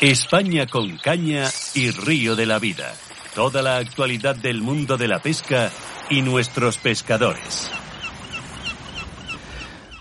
España 0.00 0.66
con 0.66 0.96
caña 0.96 1.44
y 1.74 1.90
río 1.90 2.34
de 2.34 2.46
la 2.46 2.58
vida. 2.58 2.94
Toda 3.34 3.60
la 3.60 3.76
actualidad 3.76 4.34
del 4.34 4.62
mundo 4.62 4.96
de 4.96 5.06
la 5.06 5.18
pesca 5.18 5.70
y 6.08 6.22
nuestros 6.22 6.78
pescadores. 6.78 7.70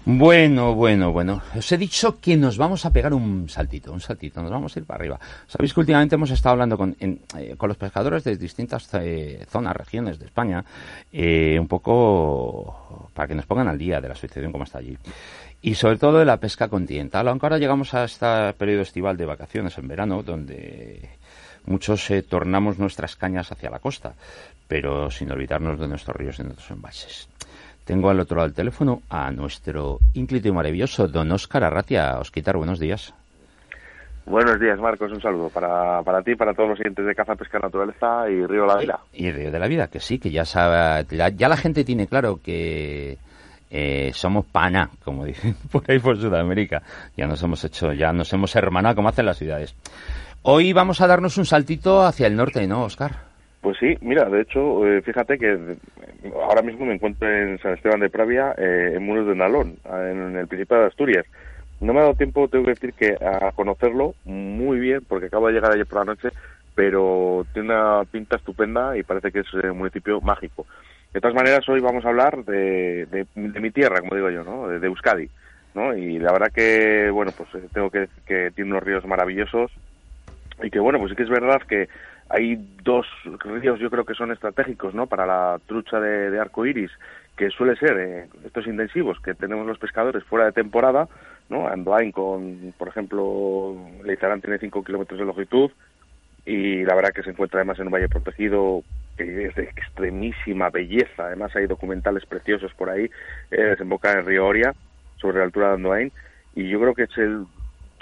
Bueno, 0.05 0.73
bueno, 0.73 1.12
bueno. 1.12 1.41
Os 1.55 1.71
he 1.71 1.77
dicho 1.77 2.17
que 2.20 2.38
nos 2.38 2.57
vamos 2.57 2.85
a 2.85 2.91
pegar 2.91 3.13
un 3.13 3.49
saltito, 3.49 3.92
un 3.92 3.99
saltito, 3.99 4.42
nos 4.42 4.49
vamos 4.49 4.76
a 4.76 4.79
ir 4.79 4.85
para 4.85 4.99
arriba. 4.99 5.20
Sabéis 5.46 5.74
que 5.74 5.81
últimamente 5.81 6.16
hemos 6.16 6.31
estado 6.31 6.54
hablando 6.54 6.78
con, 6.78 6.96
en, 7.00 7.22
eh, 7.38 7.56
con 7.58 7.68
los 7.68 7.78
pescadores 7.78 8.24
de 8.24 8.38
distintas 8.38 8.90
eh, 8.94 9.46
zonas, 9.50 9.76
regiones 9.76 10.18
de 10.18 10.26
España, 10.26 10.63
eh, 11.12 11.58
un 11.60 11.68
poco 11.68 13.10
para 13.13 13.28
que 13.28 13.36
nos 13.36 13.46
pongan 13.46 13.68
al 13.68 13.78
día 13.78 14.00
de 14.00 14.08
la 14.08 14.16
situación 14.16 14.52
como 14.52 14.63
está 14.63 14.79
allí. 14.79 14.97
Y 15.62 15.76
sobre 15.76 15.97
todo 15.97 16.20
de 16.20 16.26
la 16.26 16.38
pesca 16.38 16.70
continental, 16.70 17.27
aunque 17.27 17.45
ahora 17.45 17.57
llegamos 17.57 17.94
a 17.94 18.05
este 18.05 18.53
periodo 18.53 18.81
estival 18.81 19.17
de 19.17 19.25
vacaciones 19.25 19.77
en 19.77 19.88
verano, 19.88 20.23
donde 20.23 21.09
muchos 21.65 22.07
tornamos 22.29 22.79
nuestras 22.79 23.15
cañas 23.17 23.51
hacia 23.51 23.70
la 23.70 23.79
costa, 23.79 24.13
pero 24.67 25.11
sin 25.11 25.31
olvidarnos 25.31 25.79
de 25.79 25.87
nuestros 25.87 26.15
ríos 26.15 26.39
y 26.39 26.43
de 26.43 26.49
nuestros 26.49 26.71
embalses. 26.71 27.27
Tengo 27.84 28.09
al 28.09 28.20
otro 28.20 28.37
lado 28.37 28.48
del 28.48 28.55
teléfono 28.55 29.01
a 29.09 29.31
nuestro 29.31 29.99
ínclito 30.13 30.48
y 30.48 30.51
maravilloso 30.51 31.07
don 31.07 31.31
Óscar 31.31 31.63
Arratia. 31.63 32.20
Osquitar, 32.20 32.55
buenos 32.55 32.79
días. 32.79 33.13
Buenos 34.26 34.59
días, 34.59 34.79
Marcos. 34.79 35.12
Un 35.12 35.20
saludo 35.20 35.49
para, 35.49 36.03
para 36.03 36.21
ti, 36.21 36.35
para 36.35 36.53
todos 36.53 36.70
los 36.70 36.77
siguientes 36.77 37.03
de 37.03 37.15
Caza, 37.15 37.35
Pesca, 37.35 37.57
Naturaleza 37.57 38.29
y 38.29 38.45
Río 38.45 38.62
de 38.62 38.67
la 38.67 38.77
Vida. 38.77 38.99
Y 39.12 39.31
Río 39.31 39.51
de 39.51 39.57
la 39.57 39.67
Vida, 39.67 39.87
que 39.87 39.99
sí, 39.99 40.20
que 40.20 40.29
ya 40.29 40.45
sabe, 40.45 41.03
ya 41.35 41.49
la 41.49 41.57
gente 41.57 41.84
tiene 41.84 42.05
claro 42.05 42.39
que 42.43 43.17
eh, 43.69 44.11
somos 44.13 44.45
pana, 44.45 44.89
como 45.03 45.25
dicen 45.25 45.55
por 45.71 45.83
ahí 45.87 45.99
por 45.99 46.17
Sudamérica. 46.17 46.81
Ya 47.15 47.27
nos 47.27 47.41
hemos 47.43 47.63
hecho, 47.63 47.93
ya 47.93 48.11
nos 48.11 48.31
hemos 48.33 48.55
hermanado 48.55 48.95
como 48.95 49.09
hacen 49.09 49.25
las 49.25 49.37
ciudades. 49.37 49.75
Hoy 50.41 50.73
vamos 50.73 51.01
a 51.01 51.07
darnos 51.07 51.37
un 51.37 51.45
saltito 51.45 52.01
hacia 52.03 52.27
el 52.27 52.35
norte, 52.35 52.65
¿no, 52.65 52.84
Oscar? 52.84 53.29
Pues 53.61 53.77
sí, 53.77 53.98
mira, 54.01 54.29
de 54.29 54.41
hecho, 54.41 54.87
eh, 54.87 55.01
fíjate 55.01 55.37
que 55.37 55.77
ahora 56.34 56.61
mismo 56.61 56.85
me 56.85 56.93
encuentro 56.93 57.29
en 57.29 57.59
San 57.59 57.73
Esteban 57.73 57.99
de 57.99 58.09
Pravia, 58.09 58.55
eh, 58.57 58.93
en 58.95 59.03
Muros 59.05 59.27
de 59.27 59.35
Nalón, 59.35 59.76
en 59.85 60.37
el 60.37 60.48
Principado 60.48 60.81
de 60.81 60.87
Asturias. 60.87 61.26
No 61.81 61.93
me 61.93 61.99
ha 61.99 62.04
dado 62.04 62.15
tiempo, 62.15 62.48
tengo 62.48 62.65
que 62.65 62.71
decir, 62.71 62.93
que 62.93 63.17
a 63.21 63.51
conocerlo 63.51 64.16
muy 64.23 64.80
bien, 64.80 65.02
porque 65.08 65.28
acabo 65.28 65.48
de 65.48 65.54
llegar 65.54 65.73
ayer 65.73 65.86
por 65.86 66.00
la 66.00 66.14
noche, 66.14 66.30
pero 66.73 67.45
tiene 67.54 67.73
una 67.73 68.06
pinta 68.06 68.38
estupenda 68.38 68.98
y 68.98 69.04
parece 69.04 69.31
que 69.31 69.39
es 69.39 69.54
un 69.54 69.78
municipio 69.78 70.22
mágico. 70.22 70.66
De 71.14 71.22
todas 71.22 71.36
maneras, 71.36 71.68
hoy 71.68 71.80
vamos 71.80 72.06
a 72.06 72.10
hablar 72.10 72.46
de, 72.46 73.08
de, 73.08 73.26
mi 73.36 73.72
tierra, 73.72 74.00
como 74.00 74.16
digo 74.16 74.30
yo, 74.30 74.44
¿no? 74.44 74.68
De, 74.68 74.86
Euskadi, 74.86 75.28
¿no? 75.74 75.96
Y 75.96 76.20
la 76.20 76.32
verdad 76.32 76.52
que, 76.54 77.10
bueno, 77.10 77.32
pues 77.36 77.50
eh, 77.56 77.68
tengo 77.74 77.90
que 77.90 78.02
decir 78.02 78.24
que 78.28 78.52
tiene 78.52 78.72
unos 78.72 78.84
ríos 78.84 79.06
maravillosos 79.06 79.72
y 80.62 80.70
que, 80.70 80.80
bueno, 80.80 81.00
pues 81.00 81.10
sí 81.10 81.16
que 81.16 81.24
es 81.24 81.30
verdad 81.30 81.64
que 81.68 81.90
hay 82.30 82.58
dos 82.84 83.08
ríos 83.44 83.80
yo 83.80 83.90
creo 83.90 84.06
que 84.06 84.14
son 84.14 84.32
estratégicos 84.32 84.94
¿no? 84.94 85.08
para 85.08 85.26
la 85.26 85.60
trucha 85.66 86.00
de, 86.00 86.40
arco 86.40 86.68
iris, 86.68 86.92
que 87.36 87.50
suele 87.50 87.76
ser 87.78 87.98
eh, 87.98 88.28
estos 88.46 88.68
intensivos 88.68 89.20
que 89.20 89.34
tenemos 89.34 89.66
los 89.66 89.80
pescadores 89.80 90.23
fuera 90.26 90.46
de 90.46 90.52
temporada, 90.52 91.08
¿no? 91.50 91.68
Andoain 91.68 92.12
con, 92.12 92.72
por 92.78 92.88
ejemplo, 92.88 93.76
Leizarán 94.04 94.42
tiene 94.42 94.60
5 94.60 94.84
kilómetros 94.84 95.20
de 95.20 95.26
longitud 95.26 95.72
y 96.45 96.84
la 96.84 96.95
verdad 96.95 97.12
que 97.14 97.23
se 97.23 97.32
encuentra 97.32 97.59
además 97.59 97.80
en 97.80 97.88
un 97.88 97.94
valle 97.94 98.09
protegido 98.09 98.84
que 99.18 99.45
es 99.45 99.56
de 99.56 99.64
extremísima 99.64 100.70
belleza, 100.70 101.26
además 101.26 101.56
hay 101.56 101.68
documentales 101.68 102.26
preciosos 102.26 102.73
por 102.73 102.90
ahí, 102.90 103.09
eh, 103.52 103.62
desemboca 103.62 104.12
en 104.12 104.20
el 104.20 104.26
río 104.26 104.45
Oria, 104.45 104.73
sobre 105.17 105.40
la 105.40 105.44
altura 105.45 105.67
de 105.70 105.73
Andoain, 105.73 106.12
y 106.56 106.70
yo 106.70 106.80
creo 106.80 106.94
que 106.94 107.04
es 107.04 107.17
el 107.17 107.45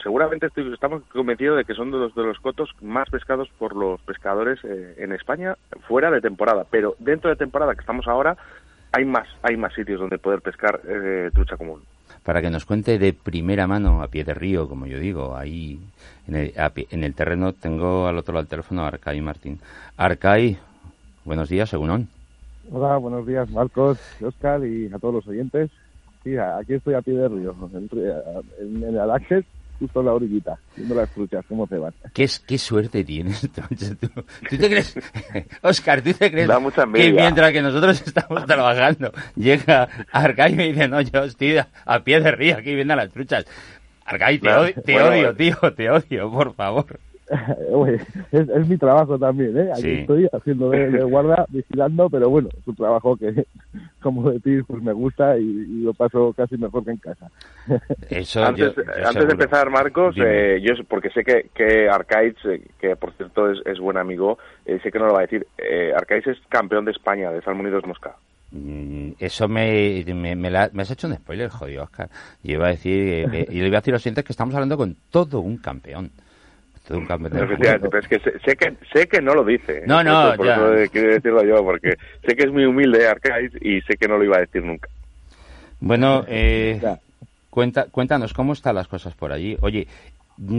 seguramente 0.01 0.47
estamos 0.55 1.03
convencidos 1.11 1.57
de 1.57 1.65
que 1.65 1.73
son 1.73 1.91
de 1.91 1.97
los, 1.97 2.15
de 2.15 2.23
los 2.23 2.39
cotos 2.39 2.69
más 2.81 3.09
pescados 3.09 3.49
por 3.57 3.75
los 3.75 3.99
pescadores 4.01 4.59
eh, 4.63 4.95
en 4.99 5.11
España 5.11 5.55
fuera 5.87 6.11
de 6.11 6.21
temporada, 6.21 6.65
pero 6.69 6.95
dentro 6.99 7.29
de 7.29 7.35
temporada 7.35 7.73
que 7.73 7.81
estamos 7.81 8.07
ahora 8.07 8.37
hay 8.91 9.05
más 9.05 9.27
hay 9.41 9.57
más 9.57 9.73
sitios 9.73 9.99
donde 9.99 10.17
poder 10.17 10.41
pescar 10.41 10.79
eh, 10.87 11.29
trucha 11.33 11.57
común. 11.57 11.81
Para 12.27 12.41
que 12.41 12.49
nos 12.49 12.65
cuente 12.65 12.99
de 12.99 13.13
primera 13.13 13.67
mano, 13.67 14.03
a 14.03 14.09
pie 14.09 14.25
de 14.25 14.33
río, 14.33 14.67
como 14.67 14.85
yo 14.85 14.99
digo, 14.99 15.37
ahí 15.37 15.79
en 16.27 16.35
el, 16.35 16.53
en 16.89 17.05
el 17.05 17.13
terreno 17.13 17.53
tengo 17.53 18.05
al 18.05 18.17
otro 18.17 18.33
lado 18.33 18.43
del 18.43 18.49
teléfono 18.49 18.83
a 18.83 18.89
Arcay 18.89 19.21
Martín. 19.21 19.61
Arcay, 19.95 20.57
buenos 21.23 21.47
días, 21.47 21.69
según 21.69 22.09
Hola, 22.69 22.97
buenos 22.97 23.25
días, 23.25 23.49
Marcos, 23.49 23.97
Oscar 24.21 24.65
y 24.65 24.91
a 24.93 24.99
todos 24.99 25.13
los 25.13 25.27
oyentes. 25.29 25.71
Sí, 26.25 26.35
aquí 26.35 26.73
estoy 26.73 26.95
a 26.95 27.01
pie 27.01 27.13
de 27.13 27.29
río, 27.29 27.55
en, 28.59 28.83
el 28.83 29.09
Access 29.09 29.45
justo 29.79 29.99
en 29.99 30.05
la 30.05 30.13
orillita, 30.13 30.57
viendo 30.75 30.95
las 30.95 31.09
truchas, 31.09 31.45
cómo 31.47 31.67
se 31.67 31.77
van. 31.77 31.93
¿Qué, 32.13 32.27
qué 32.45 32.57
suerte 32.57 33.03
tienes? 33.03 33.41
¿Tú, 33.51 33.61
¿Tú 34.49 34.57
te 34.57 34.69
crees, 34.69 34.95
Oscar, 35.61 36.01
tú 36.01 36.13
te 36.13 36.31
crees 36.31 36.49
que 36.93 37.11
mientras 37.13 37.51
que 37.51 37.61
nosotros 37.61 38.01
estamos 38.05 38.45
trabajando, 38.45 39.11
llega 39.35 39.87
Arcay 40.11 40.53
y 40.53 40.55
me 40.55 40.67
dice, 40.67 40.87
no, 40.87 41.01
yo 41.01 41.23
estoy 41.23 41.57
a 41.57 41.99
pie 42.03 42.19
de 42.19 42.31
río 42.31 42.57
aquí 42.57 42.75
viendo 42.75 42.95
las 42.95 43.11
truchas. 43.11 43.45
Arcay, 44.05 44.39
te, 44.39 44.53
odio, 44.53 44.73
te 44.83 45.01
odio, 45.01 45.35
tío, 45.35 45.57
te 45.75 45.89
odio, 45.89 46.31
por 46.31 46.55
favor. 46.55 46.99
es, 48.31 48.49
es, 48.49 48.67
mi 48.67 48.77
trabajo 48.77 49.19
también, 49.19 49.57
¿eh? 49.57 49.71
Aquí 49.73 49.91
estoy 49.91 50.29
haciendo 50.31 50.69
de, 50.69 51.03
guarda, 51.03 51.45
vigilando, 51.49 52.09
pero 52.09 52.29
bueno, 52.29 52.49
es 52.57 52.65
un 52.65 52.75
trabajo 52.75 53.17
que, 53.17 53.45
como 54.01 54.31
decís, 54.31 54.63
pues 54.65 54.81
me 54.81 54.93
gusta 54.93 55.37
y, 55.37 55.81
lo 55.81 55.93
paso 55.93 56.33
casi 56.35 56.57
mejor 56.57 56.85
que 56.85 56.91
en 56.91 56.97
casa. 56.97 57.29
Eso 58.09 58.43
antes, 58.43 58.73
antes 59.05 59.27
de 59.27 59.33
empezar, 59.33 59.69
Marcos, 59.69 60.15
eh, 60.17 60.61
yo 60.61 60.73
porque 60.87 61.09
sé 61.09 61.23
que, 61.23 61.49
que 61.53 61.89
Arcaiz, 61.89 62.35
eh, 62.45 62.61
que 62.79 62.95
por 62.95 63.11
cierto 63.13 63.51
es, 63.51 63.59
es 63.65 63.79
buen 63.79 63.97
amigo, 63.97 64.37
eh, 64.65 64.79
sé 64.81 64.91
que 64.91 64.99
no 64.99 65.07
lo 65.07 65.13
va 65.13 65.19
a 65.19 65.23
decir, 65.23 65.45
eh, 65.57 65.91
Arcaiz 65.95 66.25
es 66.27 66.37
campeón 66.47 66.85
de 66.85 66.91
España 66.91 67.31
de 67.31 67.41
Salmonidos 67.41 67.85
Mosca. 67.85 68.15
Mm, 68.51 69.11
eso 69.19 69.49
me, 69.49 70.05
me, 70.05 70.35
me, 70.35 70.57
has 70.57 70.91
hecho 70.91 71.07
un 71.07 71.15
spoiler, 71.15 71.49
jodido, 71.49 71.83
Oscar. 71.83 72.09
Yo 72.41 72.53
iba 72.53 72.67
a 72.67 72.71
decir, 72.71 73.27
y 73.49 73.59
le 73.59 73.67
iba 73.67 73.77
a 73.77 73.81
decir 73.81 73.91
lo 73.91 73.99
siguiente, 73.99 74.23
que 74.23 74.31
estamos 74.31 74.55
hablando 74.55 74.77
con 74.77 74.95
todo 75.11 75.41
un 75.41 75.57
campeón 75.57 76.11
pero 76.87 77.99
es 77.99 78.07
que 78.07 78.19
sé, 78.19 78.55
que 78.55 78.73
sé 78.93 79.07
que 79.07 79.21
no 79.21 79.33
lo 79.33 79.43
dice. 79.43 79.83
No, 79.85 80.03
no, 80.03 80.33
por 80.35 80.47
Eso 80.47 80.91
quiero 80.91 81.13
decirlo 81.13 81.43
yo, 81.43 81.63
porque 81.63 81.95
sé 82.25 82.35
que 82.35 82.43
es 82.43 82.51
muy 82.51 82.65
humilde 82.65 83.07
Arcais 83.07 83.51
y 83.61 83.81
sé 83.81 83.97
que 83.97 84.07
no 84.07 84.17
lo 84.17 84.23
iba 84.23 84.37
a 84.37 84.41
decir 84.41 84.63
nunca. 84.63 84.89
Bueno, 85.79 86.23
eh, 86.27 86.81
cuenta, 87.49 87.85
cuéntanos 87.91 88.33
cómo 88.33 88.53
están 88.53 88.75
las 88.75 88.87
cosas 88.87 89.13
por 89.15 89.31
allí. 89.31 89.57
Oye, 89.61 89.87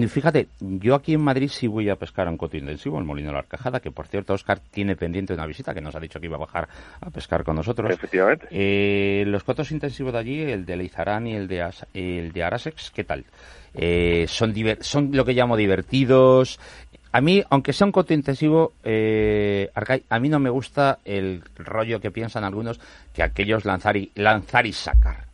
Fíjate, 0.08 0.48
yo 0.58 0.96
aquí 0.96 1.14
en 1.14 1.20
Madrid 1.20 1.48
sí 1.48 1.68
voy 1.68 1.88
a 1.88 1.94
pescar 1.94 2.26
a 2.26 2.30
un 2.30 2.36
coto 2.36 2.56
intensivo, 2.56 2.98
el 2.98 3.04
Molino 3.04 3.28
de 3.28 3.34
la 3.34 3.38
Arcajada, 3.38 3.78
que 3.78 3.92
por 3.92 4.08
cierto 4.08 4.34
Oscar 4.34 4.58
tiene 4.58 4.96
pendiente 4.96 5.34
una 5.34 5.46
visita, 5.46 5.72
que 5.72 5.80
nos 5.80 5.94
ha 5.94 6.00
dicho 6.00 6.18
que 6.18 6.26
iba 6.26 6.34
a 6.34 6.40
bajar 6.40 6.68
a 7.00 7.10
pescar 7.10 7.44
con 7.44 7.54
nosotros. 7.54 7.88
Efectivamente. 7.92 8.48
Eh, 8.50 9.22
los 9.28 9.44
cotos 9.44 9.70
intensivos 9.70 10.12
de 10.14 10.18
allí, 10.18 10.42
el 10.42 10.66
de 10.66 10.76
Leizarán 10.76 11.28
y 11.28 11.36
el 11.36 11.46
de, 11.46 11.64
el 11.94 12.32
de 12.32 12.42
Arasex, 12.42 12.90
¿qué 12.90 13.04
tal? 13.04 13.24
Eh, 13.74 14.26
son, 14.28 14.54
son 14.80 15.10
lo 15.12 15.24
que 15.24 15.32
llamo 15.32 15.56
divertidos. 15.56 16.58
A 17.12 17.20
mí, 17.20 17.42
aunque 17.48 17.72
sea 17.72 17.86
un 17.86 17.92
coto 17.92 18.12
intensivo, 18.12 18.72
eh, 18.84 19.70
a 20.08 20.18
mí 20.18 20.28
no 20.28 20.38
me 20.38 20.50
gusta 20.50 20.98
el 21.04 21.42
rollo 21.56 22.00
que 22.00 22.10
piensan 22.10 22.44
algunos 22.44 22.80
que 23.14 23.22
aquellos 23.22 23.64
lanzar 23.64 23.96
y, 23.96 24.12
lanzar 24.14 24.66
y 24.66 24.72
sacar. 24.72 25.26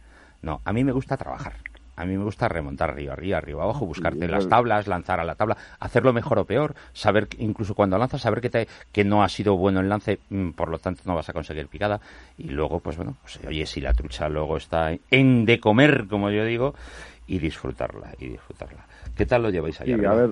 No, 0.43 0.61
a 0.65 0.73
mí 0.73 0.85
me 0.85 0.93
gusta 0.93 1.17
trabajar. 1.17 1.55
A 1.97 2.05
mí 2.05 2.17
me 2.17 2.25
gusta 2.25 2.49
remontar 2.49 2.91
arriba, 2.91 3.13
arriba, 3.13 3.39
arriba, 3.39 3.63
abajo, 3.63 3.87
buscarte 3.87 4.27
las 4.27 4.49
tablas, 4.49 4.89
lanzar 4.89 5.21
a 5.21 5.25
la 5.25 5.37
tabla, 5.37 5.57
hacerlo 5.79 6.13
mejor 6.13 6.41
o 6.41 6.45
peor, 6.45 6.75
saber, 6.93 7.29
incluso 7.39 7.75
cuando 7.75 7.97
lanzas, 7.99 8.21
saber 8.21 8.41
que, 8.41 8.51
te, 8.51 8.69
que 8.91 9.05
no 9.05 9.23
ha 9.23 9.29
sido 9.29 9.57
bueno 9.57 9.81
el 9.81 9.89
lance, 9.89 10.19
mm, 10.29 10.51
por 10.51 10.71
lo 10.71 10.79
tanto 10.79 11.03
no 11.07 11.15
vas 11.15 11.29
a 11.29 11.33
conseguir 11.33 11.69
picada. 11.69 12.01
Y 12.37 12.49
luego, 12.49 12.81
pues 12.81 12.97
bueno, 12.97 13.17
pues, 13.23 13.39
oye, 13.47 13.65
si 13.65 13.81
la 13.81 13.93
trucha 13.93 14.29
luego 14.29 14.57
está 14.57 14.93
en 15.11 15.45
de 15.45 15.61
comer, 15.61 16.07
como 16.09 16.31
yo 16.31 16.45
digo, 16.45 16.75
y 17.27 17.39
disfrutarla, 17.39 18.13
y 18.19 18.29
disfrutarla. 18.29 18.87
¿Qué 19.17 19.27
tal 19.27 19.43
lo 19.43 19.51
lleváis 19.51 19.81
allá? 19.81 19.97
Sí, 19.97 20.05
a 20.05 20.15
ver, 20.15 20.31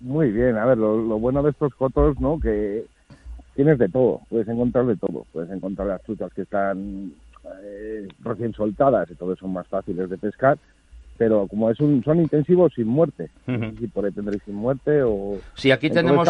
muy 0.00 0.30
bien, 0.30 0.56
a 0.56 0.64
ver, 0.64 0.78
lo, 0.78 1.18
bueno 1.18 1.42
de 1.42 1.50
estos 1.50 1.74
cotos, 1.74 2.18
¿no? 2.20 2.40
Que 2.40 2.84
tienes 3.54 3.78
de 3.78 3.88
todo, 3.88 4.20
puedes 4.28 4.48
encontrar 4.48 4.86
de 4.86 4.96
todo, 4.96 5.26
puedes 5.32 5.50
encontrar 5.50 5.88
las 5.88 6.02
truchas 6.02 6.32
que 6.32 6.42
están 6.42 7.12
eh, 7.62 8.08
recién 8.20 8.52
soltadas, 8.54 9.10
y 9.10 9.14
todo 9.14 9.36
son 9.36 9.52
más 9.52 9.66
fáciles 9.66 10.08
de 10.08 10.16
pescar, 10.16 10.58
pero 11.18 11.46
como 11.48 11.70
es 11.70 11.78
un, 11.80 12.02
son 12.02 12.20
intensivos 12.20 12.72
sin 12.74 12.86
muerte, 12.86 13.28
si 13.78 13.86
por 13.88 14.06
ahí 14.06 14.12
tendréis 14.12 14.42
sin 14.44 14.54
muerte 14.54 15.02
o... 15.02 15.38
Sí, 15.54 15.70
aquí 15.70 15.90
tenemos, 15.90 16.26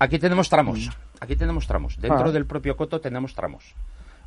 aquí 0.00 0.18
tenemos 0.18 0.48
tramos, 0.48 0.90
aquí 1.20 1.36
tenemos 1.36 1.66
tramos, 1.68 2.00
dentro 2.00 2.26
ah. 2.26 2.32
del 2.32 2.44
propio 2.44 2.76
coto 2.76 3.00
tenemos 3.00 3.34
tramos. 3.34 3.74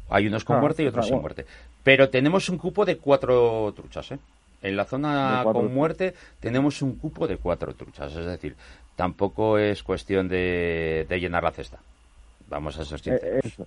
Hay 0.09 0.25
unos 0.27 0.43
con 0.43 0.57
ah, 0.57 0.61
muerte 0.61 0.83
y 0.83 0.87
otros 0.87 1.07
sin 1.07 1.21
muerte. 1.21 1.45
Pero 1.83 2.09
tenemos 2.09 2.49
un 2.49 2.57
cupo 2.57 2.83
de 2.83 2.97
cuatro 2.97 3.71
truchas, 3.75 4.11
¿eh? 4.11 4.19
En 4.61 4.75
la 4.75 4.85
zona 4.85 5.41
con 5.43 5.73
muerte 5.73 6.13
tenemos 6.39 6.81
un 6.81 6.95
cupo 6.95 7.27
de 7.27 7.37
cuatro 7.37 7.73
truchas, 7.73 8.15
es 8.15 8.25
decir, 8.25 8.55
tampoco 8.95 9.57
es 9.57 9.83
cuestión 9.83 10.27
de, 10.27 11.05
llenar 11.09 11.43
la 11.43 11.51
cesta. 11.51 11.79
Vamos 12.49 12.77
a 12.77 12.83
ser 12.85 12.99
eh, 13.13 13.39
Eso. 13.43 13.65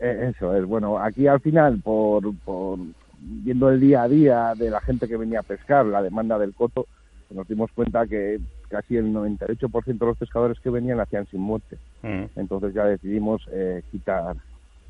Eh, 0.00 0.32
eso 0.34 0.56
es, 0.56 0.64
bueno, 0.64 0.98
aquí 0.98 1.26
al 1.26 1.40
final, 1.40 1.80
por, 1.82 2.34
por 2.44 2.78
viendo 3.20 3.68
el 3.70 3.80
día 3.80 4.02
a 4.02 4.08
día 4.08 4.52
de 4.56 4.70
la 4.70 4.80
gente 4.80 5.08
que 5.08 5.16
venía 5.16 5.40
a 5.40 5.44
pescar, 5.44 5.86
la 5.86 6.02
demanda 6.02 6.38
del 6.38 6.54
coto, 6.54 6.86
nos 7.30 7.46
dimos 7.46 7.70
cuenta 7.72 8.06
que 8.06 8.38
casi 8.68 8.96
el 8.96 9.12
98% 9.12 9.84
de 9.98 10.06
los 10.06 10.16
pescadores 10.18 10.58
que 10.60 10.70
venían 10.70 11.00
hacían 11.00 11.26
sin 11.26 11.40
muerte. 11.40 11.78
Mm. 12.02 12.24
Entonces 12.36 12.74
ya 12.74 12.84
decidimos 12.84 13.42
eh, 13.52 13.82
quitar 13.90 14.36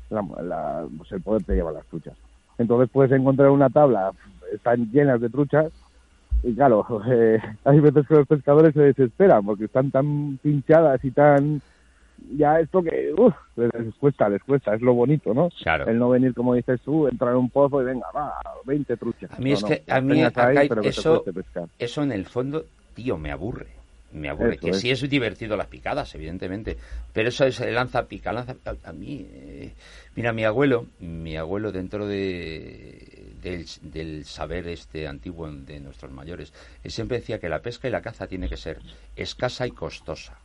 la, 0.09 0.21
la- 0.43 0.87
pues 0.97 1.11
el 1.11 1.21
poder 1.21 1.43
de 1.45 1.55
llevar 1.55 1.73
las 1.73 1.85
truchas. 1.87 2.15
Entonces 2.57 2.89
puedes 2.91 3.11
encontrar 3.11 3.49
una 3.49 3.69
tabla, 3.69 4.11
están 4.53 4.89
llenas 4.91 5.21
de 5.21 5.29
truchas, 5.29 5.71
y 6.43 6.53
claro, 6.55 6.85
eh, 7.07 7.39
hay 7.65 7.79
veces 7.79 8.07
que 8.07 8.15
los 8.15 8.27
pescadores 8.27 8.73
se 8.73 8.81
desesperan 8.81 9.45
porque 9.45 9.65
están 9.65 9.91
tan 9.91 10.37
pinchadas 10.41 11.03
y 11.03 11.11
tan... 11.11 11.61
Ya 12.35 12.59
esto 12.59 12.83
que 12.83 13.13
uf, 13.17 13.33
les 13.55 13.95
cuesta, 13.95 14.27
les 14.27 14.43
cuesta, 14.43 14.75
es 14.75 14.81
lo 14.81 14.93
bonito, 14.93 15.33
¿no? 15.33 15.49
Claro. 15.63 15.87
El 15.87 15.97
no 15.99 16.09
venir, 16.09 16.33
como 16.33 16.53
dices 16.53 16.81
tú, 16.81 17.07
entrar 17.07 17.31
en 17.31 17.37
un 17.37 17.49
pozo 17.49 17.81
y 17.81 17.85
venga, 17.85 18.07
va, 18.13 18.33
20 18.65 18.97
truchas. 18.97 19.31
A 19.31 19.39
mí 19.39 19.51
No, 19.51 19.55
es 19.55 19.61
no, 19.61 19.67
que- 19.69 19.83
a 19.87 19.93
las 19.95 20.03
mí 20.03 20.13
ahí, 20.19 20.23
acá 20.23 20.53
eso-. 20.83 21.23
Eso 21.79 22.03
en 22.03 22.11
el 22.11 22.25
fondo, 22.25 22.65
tío, 22.93 23.17
me 23.17 23.31
aburre. 23.31 23.67
Me 24.11 24.29
aburre. 24.29 24.57
Que 24.57 24.71
es. 24.71 24.79
sí 24.79 24.89
es 24.89 25.07
divertido 25.09 25.55
las 25.55 25.67
picadas, 25.67 26.13
evidentemente. 26.15 26.77
Pero 27.13 27.29
eso 27.29 27.45
es 27.45 27.59
el 27.59 27.75
lanza 27.75 28.03
pica, 28.07 28.31
lanza 28.33 28.55
a, 28.65 28.89
a 28.89 28.93
mí. 28.93 29.25
eh, 29.31 29.73
mira, 30.15 30.33
mi 30.33 30.43
abuelo, 30.45 30.87
mi 30.99 31.37
abuelo 31.37 31.71
dentro 31.71 32.07
de 32.07 33.35
del, 33.41 33.65
del 33.81 34.25
saber 34.25 34.67
este 34.67 35.07
antiguo 35.07 35.49
de 35.49 35.79
nuestros 35.79 36.11
mayores, 36.11 36.53
él 36.83 36.91
siempre 36.91 37.19
decía 37.19 37.39
que 37.39 37.49
la 37.49 37.61
pesca 37.61 37.87
y 37.87 37.91
la 37.91 38.01
caza 38.01 38.27
tiene 38.27 38.49
que 38.49 38.57
ser 38.57 38.79
escasa 39.15 39.65
y 39.65 39.71
costosa. 39.71 40.37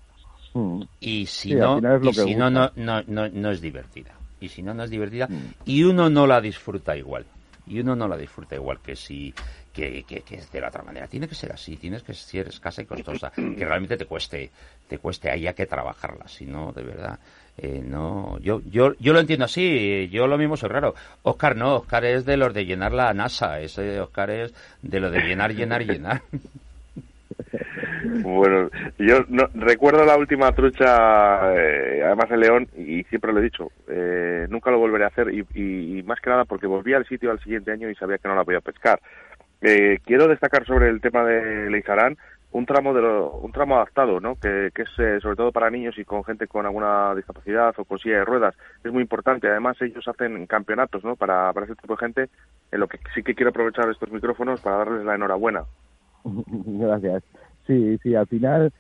Mm. 0.55 0.83
Y 1.01 1.27
si 1.27 1.51
Sí, 1.51 1.55
no, 1.55 1.81
y 2.03 2.15
si 2.15 2.35
no, 2.35 2.51
no, 2.51 2.71
no, 2.77 3.03
no 3.29 3.51
es 3.51 3.61
divertida. 3.61 4.13
Y 4.41 4.49
si 4.49 4.63
no, 4.63 4.75
no 4.75 4.85
es 4.85 4.91
divertida. 4.91 5.27
Mm. 5.27 5.55
Y 5.65 5.83
uno 5.85 6.09
no 6.11 6.27
la 6.27 6.41
disfruta 6.41 6.97
igual. 6.97 7.25
Y 7.67 7.81
uno 7.81 7.97
no 7.97 8.07
la 8.07 8.17
disfruta 8.17 8.55
igual 8.55 8.79
que 8.81 8.95
si 8.95 9.35
que, 9.75 10.05
que, 10.05 10.21
que 10.23 10.37
es 10.37 10.51
de 10.51 10.61
la 10.61 10.69
otra 10.69 10.83
manera. 10.83 11.07
Tiene 11.09 11.29
que 11.29 11.35
ser 11.35 11.53
así, 11.53 11.77
tienes 11.77 12.03
que 12.03 12.15
ser 12.15 12.49
escasa 12.49 12.83
y 12.83 12.87
costosa. 12.87 13.31
Que 13.31 13.65
realmente 13.65 13.97
te 13.97 14.07
cueste, 14.07 14.51
te 14.89 14.99
cueste, 14.99 15.31
haya 15.31 15.53
que 15.53 15.67
trabajarla. 15.67 16.29
Si 16.29 16.47
no, 16.47 16.73
de 16.73 16.83
verdad, 16.85 17.19
eh, 17.59 17.83
no. 17.85 18.39
Yo, 18.39 18.63
yo, 18.71 18.95
yo 18.99 19.13
lo 19.13 19.21
entiendo 19.21 19.45
así, 19.45 20.09
yo 20.11 20.27
lo 20.27 20.39
mismo 20.39 20.57
soy 20.57 20.71
raro. 20.71 20.95
Oscar 21.23 21.57
no, 21.57 21.77
Oscar 21.77 22.05
es 22.05 22.25
de 22.25 22.37
los 22.37 22.55
de 22.55 22.65
llenar 22.65 22.93
la 22.93 23.13
NASA. 23.13 23.61
Ese 23.61 24.01
Oscar 24.01 24.31
es 24.31 24.55
de 24.81 25.01
lo 25.01 25.11
de 25.11 25.21
llenar, 25.21 25.53
llenar, 25.53 25.85
llenar. 25.85 26.23
Bueno, 28.23 28.71
yo 28.99 29.25
no, 29.29 29.49
recuerdo 29.55 30.05
la 30.05 30.17
última 30.17 30.53
trucha, 30.53 31.55
eh, 31.55 32.03
además 32.05 32.31
en 32.31 32.41
León, 32.41 32.69
y 32.77 33.03
siempre 33.05 33.33
lo 33.33 33.41
he 33.41 33.45
dicho, 33.45 33.71
eh, 33.89 34.47
nunca 34.51 34.71
lo 34.71 34.79
volveré 34.79 35.05
a 35.05 35.09
hacer, 35.09 35.33
y 35.33 36.03
más 36.05 36.21
que 36.21 36.31
nada 36.31 36.45
porque 36.45 36.67
volví 36.67 36.93
al 36.93 37.07
sitio 37.07 37.31
al 37.31 37.41
siguiente 37.41 37.73
año 37.73 37.89
y 37.89 37.95
sabía 37.95 38.19
que 38.19 38.29
no 38.29 38.37
la 38.37 38.45
podía 38.45 38.61
pescar. 38.61 39.01
Eh, 39.65 39.99
quiero 40.05 40.29
destacar 40.29 40.67
sobre 40.67 40.91
el 40.91 41.01
tema 41.01 41.25
de 41.25 41.71
Leizarán 41.71 42.17
un 42.53 42.67
tramo 42.67 42.95
de 42.95 43.03
lo- 43.03 43.33
un 43.39 43.51
tramo 43.51 43.75
adaptado, 43.77 44.21
¿no? 44.21 44.37
Que, 44.37 44.71
que 44.73 44.83
es 44.83 44.89
eh, 44.99 45.19
sobre 45.21 45.35
todo 45.37 45.51
para 45.51 45.71
niños 45.71 45.99
y 45.99 46.05
con 46.05 46.23
gente 46.23 46.47
con 46.47 46.65
alguna 46.67 47.13
discapacidad 47.17 47.75
o 47.79 47.85
con 47.85 47.99
silla 47.99 48.19
de 48.19 48.25
ruedas. 48.25 48.55
Es 48.85 48.93
muy 48.93 49.03
importante. 49.03 49.49
Además 49.49 49.77
ellos 49.83 50.07
hacen 50.07 50.47
campeonatos, 50.47 51.03
¿no? 51.03 51.17
Para, 51.17 51.53
para 51.53 51.67
ese 51.67 51.75
tipo 51.75 51.95
de 51.95 51.99
gente. 51.99 52.29
En 52.71 52.79
lo 52.81 52.87
que 52.87 52.99
sí 53.15 53.23
que 53.25 53.35
quiero 53.35 53.51
aprovechar 53.51 53.91
estos 53.91 54.11
micrófonos 54.13 54.61
para 54.61 54.77
darles 54.77 55.05
la 55.05 55.17
enhorabuena. 55.17 55.65
Gracias. 56.25 57.25
Sí, 57.67 57.99
sí, 58.03 58.15
al 58.15 58.27
final 58.29 58.73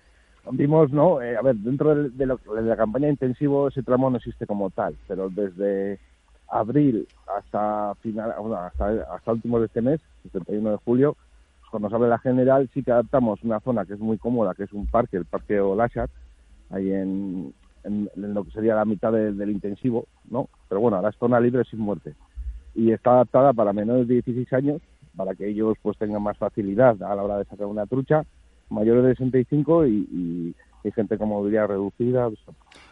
vimos, 0.52 0.92
¿no? 0.92 1.20
Eh, 1.22 1.36
a 1.36 1.42
ver, 1.42 1.56
dentro 1.56 1.94
de, 1.96 2.10
de 2.10 2.26
lo- 2.26 2.36
de 2.36 2.62
la 2.62 2.76
campaña 2.76 3.08
intensivo 3.08 3.68
ese 3.68 3.82
tramo 3.82 4.08
no 4.10 4.18
existe 4.18 4.46
como 4.46 4.70
tal, 4.70 4.94
pero 5.08 5.30
desde 5.30 5.98
abril 6.48 7.08
hasta 7.36 7.94
final, 7.96 8.32
hasta, 8.56 8.88
hasta 9.14 9.32
últimos 9.32 9.60
de 9.60 9.66
este 9.66 9.82
mes, 9.82 10.00
el 10.24 10.30
31 10.30 10.70
de 10.70 10.76
julio, 10.78 11.16
pues 11.60 11.70
cuando 11.70 11.88
se 11.88 11.94
abre 11.96 12.08
la 12.08 12.18
general 12.18 12.68
sí 12.72 12.82
que 12.82 12.92
adaptamos 12.92 13.42
una 13.42 13.60
zona 13.60 13.84
que 13.84 13.94
es 13.94 14.00
muy 14.00 14.18
cómoda, 14.18 14.54
que 14.54 14.64
es 14.64 14.72
un 14.72 14.86
parque, 14.86 15.16
el 15.16 15.24
Parque 15.24 15.60
Olashat, 15.60 16.10
ahí 16.70 16.92
en, 16.92 17.52
en, 17.84 18.10
lo 18.16 18.44
que 18.44 18.50
sería 18.50 18.74
la 18.74 18.84
mitad 18.84 19.12
de- 19.12 19.32
del 19.32 19.50
intensivo, 19.50 20.06
¿no? 20.30 20.48
Pero 20.68 20.80
bueno, 20.80 20.96
ahora 20.96 21.10
es 21.10 21.16
zona 21.16 21.40
libre 21.40 21.64
sin 21.64 21.80
muerte. 21.80 22.14
Y 22.74 22.90
está 22.92 23.12
adaptada 23.12 23.52
para 23.52 23.72
menores 23.72 24.08
de 24.08 24.14
16 24.14 24.52
años, 24.52 24.82
para 25.16 25.34
que 25.34 25.48
ellos 25.48 25.76
pues 25.82 25.96
tengan 25.98 26.22
más 26.22 26.36
facilidad 26.38 27.00
a 27.02 27.14
la 27.14 27.22
hora 27.22 27.38
de 27.38 27.44
sacar 27.44 27.66
una 27.66 27.86
trucha, 27.86 28.24
mayores 28.70 29.04
de 29.04 29.10
65 29.14 29.86
y, 29.86 29.90
y, 30.10 30.54
y 30.84 30.92
gente 30.92 31.18
con 31.18 31.28
movilidad 31.30 31.68
reducida. 31.68 32.28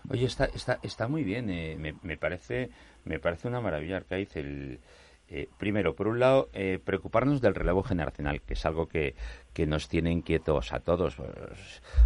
Oye, 0.08 0.24
está, 0.24 0.46
está, 0.46 0.78
está 0.82 1.08
muy 1.08 1.22
bien. 1.22 1.50
eh, 1.50 1.76
me, 1.78 1.94
me 2.02 2.16
parece 2.16 2.70
me 3.04 3.18
parece 3.18 3.48
una 3.48 3.60
maravilla, 3.60 3.98
Arcaiz, 3.98 4.36
el, 4.36 4.78
eh, 5.28 5.48
primero, 5.58 5.94
por 5.94 6.08
un 6.08 6.20
lado, 6.20 6.48
eh, 6.52 6.78
preocuparnos 6.82 7.40
del 7.40 7.54
relevo 7.54 7.82
generacional, 7.82 8.40
que 8.42 8.54
es 8.54 8.64
algo 8.64 8.86
que, 8.86 9.14
que 9.52 9.66
nos 9.66 9.88
tiene 9.88 10.10
inquietos 10.10 10.72
a 10.72 10.80
todos, 10.80 11.16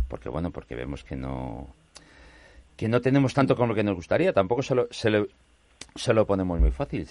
porque 0.08 0.28
bueno, 0.28 0.50
porque 0.50 0.74
vemos 0.74 1.04
que 1.04 1.16
no 1.16 1.68
que 2.76 2.88
no 2.88 3.00
tenemos 3.00 3.32
tanto 3.32 3.56
con 3.56 3.68
lo 3.68 3.74
que 3.74 3.82
nos 3.84 3.94
gustaría, 3.94 4.32
tampoco 4.34 4.62
se 4.62 4.74
lo, 4.74 4.86
se 4.90 5.08
lo, 5.08 5.26
se 5.94 6.12
lo 6.12 6.26
ponemos 6.26 6.60
muy 6.60 6.70
fácil, 6.70 7.06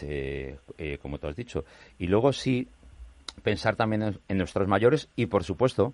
como 1.01 1.17
tú 1.17 1.25
has 1.27 1.35
dicho. 1.35 1.65
Y 1.97 2.05
luego 2.05 2.31
sí 2.33 2.67
pensar 3.41 3.75
también 3.75 4.03
en, 4.03 4.19
en 4.27 4.37
nuestros 4.37 4.67
mayores 4.67 5.09
y, 5.15 5.25
por 5.25 5.43
supuesto, 5.43 5.93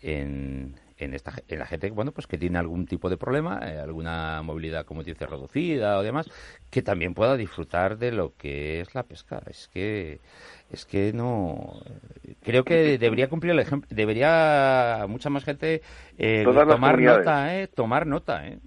en, 0.00 0.76
en, 1.02 1.14
esta, 1.14 1.32
en 1.48 1.58
la 1.58 1.66
gente 1.66 1.90
bueno 1.90 2.12
pues 2.12 2.26
que 2.26 2.38
tiene 2.38 2.58
algún 2.58 2.86
tipo 2.86 3.08
de 3.10 3.16
problema, 3.16 3.60
eh, 3.62 3.78
alguna 3.78 4.42
movilidad, 4.42 4.84
como 4.84 5.02
dice, 5.02 5.26
reducida 5.26 5.98
o 5.98 6.02
demás, 6.02 6.30
que 6.70 6.82
también 6.82 7.14
pueda 7.14 7.36
disfrutar 7.36 7.98
de 7.98 8.12
lo 8.12 8.34
que 8.36 8.80
es 8.80 8.94
la 8.94 9.02
pesca. 9.02 9.42
Es 9.46 9.68
que 9.72 10.20
es 10.70 10.86
que 10.86 11.12
no 11.12 11.80
creo 12.42 12.64
que 12.64 12.98
debería 12.98 13.28
cumplir 13.28 13.52
el 13.52 13.60
ejemplo, 13.60 13.88
debería 13.90 15.04
mucha 15.08 15.30
más 15.30 15.44
gente 15.44 15.82
eh, 16.18 16.44
tomar 16.44 17.00
nota, 17.00 17.58
eh, 17.58 17.68
tomar 17.68 18.06
nota, 18.06 18.46
eh. 18.46 18.58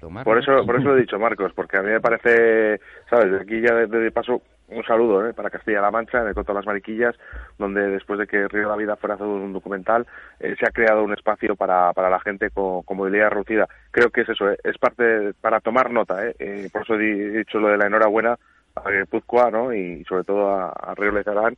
Tomar 0.00 0.24
Por 0.24 0.38
eso, 0.38 0.64
por 0.64 0.76
eso 0.76 0.88
lo 0.88 0.96
he 0.96 1.02
dicho, 1.02 1.18
Marcos, 1.18 1.52
porque 1.54 1.76
a 1.76 1.82
mí 1.82 1.90
me 1.90 2.00
parece, 2.00 2.80
¿sabes? 3.10 3.38
Aquí 3.38 3.60
ya 3.60 3.74
de, 3.74 3.86
de 3.86 4.10
paso 4.10 4.40
un 4.70 4.84
saludo 4.84 5.26
¿eh? 5.26 5.34
para 5.34 5.50
Castilla-La 5.50 5.90
Mancha, 5.90 6.20
en 6.22 6.28
el 6.28 6.34
Coto 6.34 6.52
de 6.52 6.58
las 6.58 6.66
Mariquillas, 6.66 7.14
donde 7.58 7.80
después 7.88 8.18
de 8.18 8.26
que 8.26 8.48
Río 8.48 8.62
de 8.62 8.68
la 8.68 8.76
Vida 8.76 8.96
fuera 8.96 9.16
todo 9.16 9.34
un 9.34 9.52
documental, 9.52 10.06
eh, 10.38 10.54
se 10.58 10.66
ha 10.66 10.70
creado 10.70 11.02
un 11.04 11.12
espacio 11.12 11.56
para, 11.56 11.92
para 11.92 12.08
la 12.10 12.20
gente 12.20 12.50
con, 12.50 12.82
con 12.82 12.96
movilidad 12.96 13.30
reducida. 13.30 13.68
Creo 13.90 14.10
que 14.10 14.22
es 14.22 14.28
eso, 14.28 14.50
¿eh? 14.50 14.58
es 14.64 14.78
parte 14.78 15.32
para 15.40 15.60
tomar 15.60 15.90
nota. 15.90 16.26
¿eh? 16.26 16.34
Eh, 16.38 16.68
por 16.72 16.82
eso 16.82 16.94
he 16.94 16.98
di- 16.98 17.20
he 17.20 17.38
dicho 17.38 17.58
lo 17.58 17.68
de 17.68 17.76
la 17.78 17.86
enhorabuena 17.86 18.38
a 18.76 18.90
Guipúzcoa, 18.90 19.50
¿no? 19.50 19.72
Y 19.74 20.04
sobre 20.04 20.24
todo 20.24 20.48
a, 20.54 20.94
Río 20.96 21.12
Lezarán, 21.12 21.56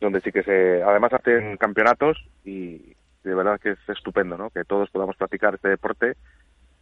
donde 0.00 0.20
sí 0.20 0.32
que 0.32 0.42
se, 0.42 0.82
además 0.82 1.12
hacen 1.12 1.56
campeonatos 1.56 2.24
y 2.44 2.94
de 3.22 3.34
verdad 3.34 3.60
que 3.60 3.70
es 3.72 3.78
estupendo, 3.88 4.36
¿no? 4.36 4.50
Que 4.50 4.64
todos 4.64 4.90
podamos 4.90 5.16
practicar 5.16 5.54
este 5.54 5.68
deporte 5.68 6.14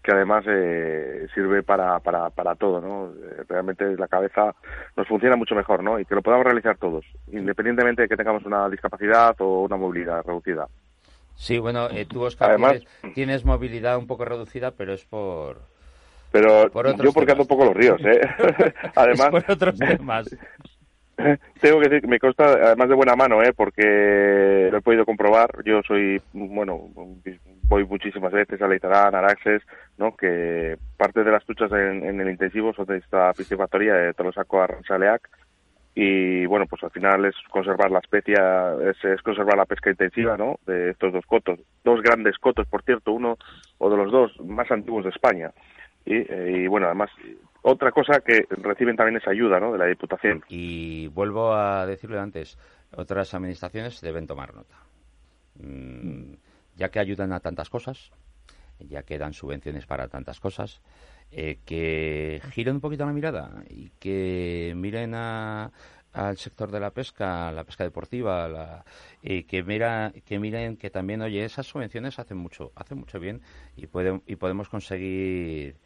que 0.03 0.13
además 0.13 0.45
eh, 0.49 1.27
sirve 1.35 1.63
para, 1.63 1.99
para, 2.01 2.31
para 2.31 2.55
todo, 2.57 2.81
¿no? 2.81 3.13
Eh, 3.13 3.45
realmente 3.49 3.85
la 3.97 4.09
cabeza 4.09 4.55
nos 4.97 5.07
funciona 5.07 5.37
mucho 5.37 5.55
mejor, 5.55 5.83
¿no? 5.83 5.99
Y 6.01 6.05
que 6.05 6.15
lo 6.15 6.23
podamos 6.23 6.45
realizar 6.45 6.77
todos, 6.77 7.05
independientemente 7.29 8.03
de 8.03 8.09
que 8.09 8.17
tengamos 8.17 8.45
una 8.45 8.69
discapacidad 8.69 9.35
o 9.41 9.63
una 9.63 9.77
movilidad 9.77 10.25
reducida. 10.25 10.67
Sí, 11.35 11.59
bueno, 11.59 11.89
eh, 11.91 12.05
tú, 12.05 12.23
Oscar, 12.23 12.51
Además- 12.51 12.81
tienes, 13.01 13.15
tienes 13.15 13.45
movilidad 13.45 13.97
un 13.97 14.07
poco 14.07 14.25
reducida, 14.25 14.73
pero 14.73 14.93
es 14.93 15.05
por... 15.05 15.61
Pero 16.31 16.71
Por 16.71 16.87
yo 16.97 17.13
porque 17.13 17.33
ando 17.33 17.35
temas. 17.35 17.39
un 17.41 17.47
poco 17.47 17.65
los 17.67 17.75
ríos, 17.77 18.01
¿eh? 18.05 18.21
además, 18.97 19.29
por 19.29 19.45
otros 19.51 19.79
temas. 19.79 20.27
tengo 21.61 21.79
que 21.81 21.89
decir 21.89 22.09
me 22.09 22.19
consta, 22.19 22.45
además 22.45 22.89
de 22.89 22.95
buena 22.95 23.15
mano, 23.15 23.43
¿eh? 23.43 23.53
Porque 23.53 24.69
lo 24.73 24.79
he 24.79 24.81
podido 24.81 25.05
comprobar. 25.05 25.51
Yo 25.65 25.83
soy, 25.83 26.21
bueno, 26.33 26.89
voy 27.73 27.87
muchísimas 27.87 28.33
veces 28.33 28.61
a 28.61 28.69
Leitarán, 28.69 29.15
Araxes, 29.15 29.63
¿no? 29.97 30.15
Que 30.15 30.77
parte 30.99 31.25
de 31.25 31.31
las 31.31 31.43
truchas 31.47 31.73
en, 31.73 32.05
en 32.05 32.21
el 32.21 32.29
intensivo 32.29 32.75
son 32.75 32.85
de 32.85 32.99
esta 32.99 33.33
piscifactoría 33.33 33.95
de 33.95 34.13
Tolosaco 34.13 34.61
a. 34.61 34.69
Y 35.95 36.45
bueno, 36.45 36.67
pues 36.67 36.83
al 36.83 36.91
final 36.91 37.25
es 37.25 37.35
conservar 37.51 37.91
la 37.91 38.01
especie, 38.01 38.35
es, 38.35 39.03
es 39.03 39.23
conservar 39.23 39.57
la 39.57 39.65
pesca 39.65 39.89
intensiva, 39.89 40.37
¿no? 40.37 40.57
De 40.67 40.91
estos 40.91 41.15
dos 41.15 41.25
cotos. 41.25 41.61
Dos 41.83 42.03
grandes 42.03 42.37
cotos, 42.37 42.67
por 42.67 42.83
cierto, 42.83 43.13
uno 43.13 43.39
o 43.79 43.91
de 43.91 43.97
los 43.97 44.13
dos 44.13 44.39
más 44.41 44.71
antiguos 44.71 45.05
de 45.05 45.11
España. 45.11 45.51
Y, 46.05 46.17
eh, 46.17 46.65
y 46.65 46.67
bueno, 46.67 46.89
además, 46.89 47.11
otra 47.63 47.91
cosa 47.91 48.21
que 48.21 48.45
reciben 48.51 48.97
también 48.97 49.17
es 49.17 49.27
ayuda, 49.27 49.59
¿no? 49.59 49.73
De 49.73 49.79
la 49.79 49.87
Diputación. 49.87 50.43
Y 50.49 51.09
vuelvo 51.09 51.55
a 51.55 51.87
decirlo 51.87 52.21
antes, 52.21 52.59
otras 52.95 53.33
administraciones 53.33 54.03
deben 54.03 54.27
tomar 54.27 54.55
nota. 54.55 54.77
Mm, 55.59 56.35
ya 56.77 56.91
que 56.91 56.99
ayudan 57.01 57.33
a 57.33 57.41
tantas 57.41 57.69
cosas, 57.71 58.11
ya 58.79 59.03
que 59.03 59.19
dan 59.19 59.33
subvenciones 59.33 59.87
para 59.87 60.09
tantas 60.09 60.41
cosas, 60.41 60.81
eh, 61.31 61.59
que 61.65 62.41
giren 62.53 62.77
un 62.77 62.81
poquito 62.81 63.07
la 63.07 63.13
mirada 63.13 63.63
y 63.71 63.91
que 63.99 64.73
miren 64.77 65.15
a- 65.15 65.71
al 66.13 66.37
sector 66.37 66.71
de 66.71 66.79
la 66.81 66.91
pesca, 66.91 67.51
la 67.53 67.65
pesca 67.65 67.85
deportiva, 67.85 68.47
la, 68.49 68.85
y 69.23 69.45
que 69.45 69.63
mira, 69.63 70.13
que 70.27 70.39
miren 70.39 70.77
que 70.77 70.91
también, 70.91 71.23
oye, 71.23 71.43
esas 71.45 71.67
subvenciones 71.67 72.19
hacen 72.19 72.37
mucho, 72.37 72.71
hacen 72.75 72.99
mucho 72.99 73.19
bien 73.19 73.41
y 73.77 73.87
pueden, 73.87 74.23
y 74.27 74.37
podemos 74.37 74.69
conseguir 74.69 75.77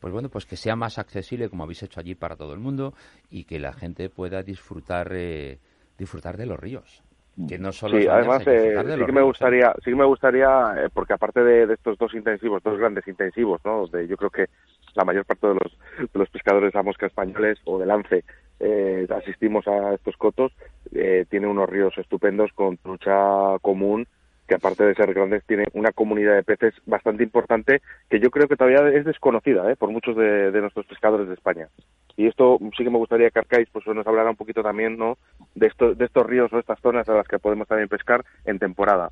pues 0.00 0.12
bueno, 0.14 0.30
pues 0.30 0.46
que 0.46 0.56
sea 0.56 0.76
más 0.76 0.98
accesible 0.98 1.50
como 1.50 1.62
habéis 1.64 1.82
hecho 1.82 2.00
allí 2.00 2.14
para 2.14 2.34
todo 2.36 2.54
el 2.54 2.58
mundo 2.58 2.94
y 3.30 3.44
que 3.44 3.58
la 3.58 3.72
gente 3.74 4.08
pueda 4.08 4.42
disfrutar 4.42 5.10
eh, 5.12 5.58
disfrutar 5.98 6.38
de 6.38 6.46
los 6.46 6.58
ríos. 6.58 7.02
Que 7.48 7.58
no 7.58 7.72
solo 7.72 7.98
sí, 7.98 8.06
además 8.06 8.42
eh, 8.46 8.76
sí 8.98 9.04
que 9.06 9.12
me 9.12 9.20
¿eh? 9.20 9.24
gustaría, 9.24 9.72
sí 9.84 9.90
que 9.90 9.96
me 9.96 10.04
gustaría, 10.04 10.74
eh, 10.76 10.88
porque 10.92 11.14
aparte 11.14 11.42
de, 11.42 11.66
de 11.66 11.74
estos 11.74 11.96
dos 11.96 12.12
intensivos, 12.14 12.62
dos 12.62 12.78
grandes 12.78 13.06
intensivos, 13.08 13.60
¿no? 13.64 13.86
De, 13.86 14.06
yo 14.06 14.16
creo 14.16 14.30
que 14.30 14.46
la 14.94 15.04
mayor 15.04 15.24
parte 15.24 15.46
de 15.46 15.54
los, 15.54 15.78
de 15.98 16.18
los 16.18 16.28
pescadores 16.28 16.74
a 16.74 16.82
mosca 16.82 17.06
españoles 17.06 17.58
o 17.64 17.78
de 17.78 17.86
lance 17.86 18.24
eh, 18.58 19.06
asistimos 19.10 19.66
a 19.66 19.94
estos 19.94 20.16
cotos, 20.16 20.52
eh, 20.92 21.24
tiene 21.30 21.46
unos 21.46 21.68
ríos 21.68 21.96
estupendos 21.96 22.52
con 22.52 22.76
trucha 22.76 23.58
común 23.62 24.06
que 24.46 24.56
aparte 24.56 24.84
de 24.84 24.94
ser 24.96 25.14
grandes 25.14 25.44
tiene 25.46 25.64
una 25.74 25.92
comunidad 25.92 26.34
de 26.34 26.42
peces 26.42 26.74
bastante 26.84 27.22
importante 27.22 27.82
que 28.08 28.18
yo 28.18 28.30
creo 28.30 28.48
que 28.48 28.56
todavía 28.56 28.86
es 28.88 29.04
desconocida 29.04 29.70
¿eh? 29.70 29.76
por 29.76 29.90
muchos 29.90 30.16
de, 30.16 30.50
de 30.50 30.60
nuestros 30.60 30.86
pescadores 30.86 31.28
de 31.28 31.34
España. 31.34 31.68
Y 32.16 32.26
esto 32.26 32.58
sí 32.76 32.84
que 32.84 32.90
me 32.90 32.98
gustaría 32.98 33.30
que 33.30 33.38
Arcais 33.38 33.68
pues, 33.72 33.86
nos 33.86 34.06
hablara 34.06 34.30
un 34.30 34.36
poquito 34.36 34.62
también 34.62 34.96
¿no? 34.96 35.18
de, 35.54 35.66
estos 35.66 35.96
de 35.96 36.04
estos 36.04 36.26
ríos 36.26 36.52
o 36.52 36.58
estas 36.58 36.80
zonas 36.80 37.08
a 37.08 37.14
las 37.14 37.26
que 37.26 37.38
podemos 37.38 37.68
también 37.68 37.88
pescar 37.88 38.24
en 38.44 38.58
temporada. 38.58 39.10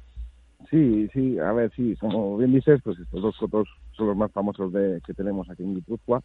Sí, 0.70 1.08
sí, 1.12 1.38
a 1.38 1.52
ver, 1.52 1.70
sí, 1.74 1.96
como 2.00 2.36
bien 2.36 2.52
dices, 2.52 2.80
pues 2.82 2.98
estos 2.98 3.22
dos 3.22 3.36
cotos 3.38 3.68
son 3.92 4.08
los 4.08 4.16
más 4.16 4.30
famosos 4.32 4.72
de, 4.72 5.00
que 5.06 5.14
tenemos 5.14 5.48
aquí 5.48 5.62
en 5.62 5.76
Guipúzcoa. 5.76 6.20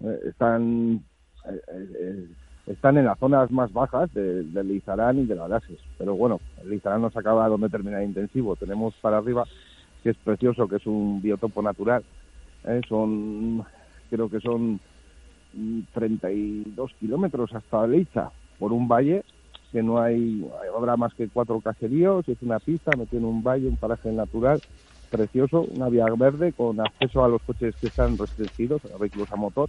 Eh, 0.00 0.20
están, 0.26 1.02
eh, 1.46 1.60
eh, 1.68 2.28
están 2.66 2.98
en 2.98 3.06
las 3.06 3.18
zonas 3.18 3.50
más 3.50 3.72
bajas 3.72 4.12
de- 4.12 4.44
del 4.44 4.68
Lizarán 4.68 5.18
y 5.18 5.26
de 5.26 5.34
la 5.34 5.48
Lases. 5.48 5.80
Pero 5.96 6.14
bueno, 6.14 6.38
el 6.62 6.70
Lizarán 6.70 7.02
nos 7.02 7.16
acaba 7.16 7.48
donde 7.48 7.70
termina 7.70 8.00
el 8.02 8.10
intensivo. 8.10 8.56
Tenemos 8.56 8.94
para 9.00 9.18
arriba, 9.18 9.44
que 10.02 10.10
es 10.10 10.16
precioso, 10.18 10.68
que 10.68 10.76
es 10.76 10.86
un 10.86 11.20
biotopo 11.22 11.62
natural. 11.62 12.04
Son, 12.88 13.64
creo 14.10 14.28
que 14.28 14.40
son 14.40 14.78
32 15.92 16.92
kilómetros 17.00 17.54
hasta 17.54 17.86
Leiza 17.86 18.30
por 18.58 18.72
un 18.72 18.88
valle 18.88 19.24
que 19.72 19.82
no 19.82 20.00
hay, 20.00 20.46
habrá 20.74 20.96
más 20.96 21.12
que 21.14 21.28
cuatro 21.28 21.60
caseríos, 21.60 22.26
es 22.28 22.40
una 22.40 22.58
pista, 22.58 22.92
no 22.96 23.06
tiene 23.06 23.26
un 23.26 23.42
valle, 23.42 23.68
un 23.68 23.76
paraje 23.76 24.10
natural 24.10 24.60
precioso, 25.10 25.66
una 25.74 25.88
vía 25.88 26.06
verde 26.16 26.52
con 26.52 26.80
acceso 26.80 27.24
a 27.24 27.28
los 27.28 27.42
coches 27.42 27.74
que 27.76 27.88
están 27.88 28.16
restringidos, 28.16 28.82
a 28.86 28.98
vehículos 28.98 29.30
a 29.32 29.36
motor. 29.36 29.68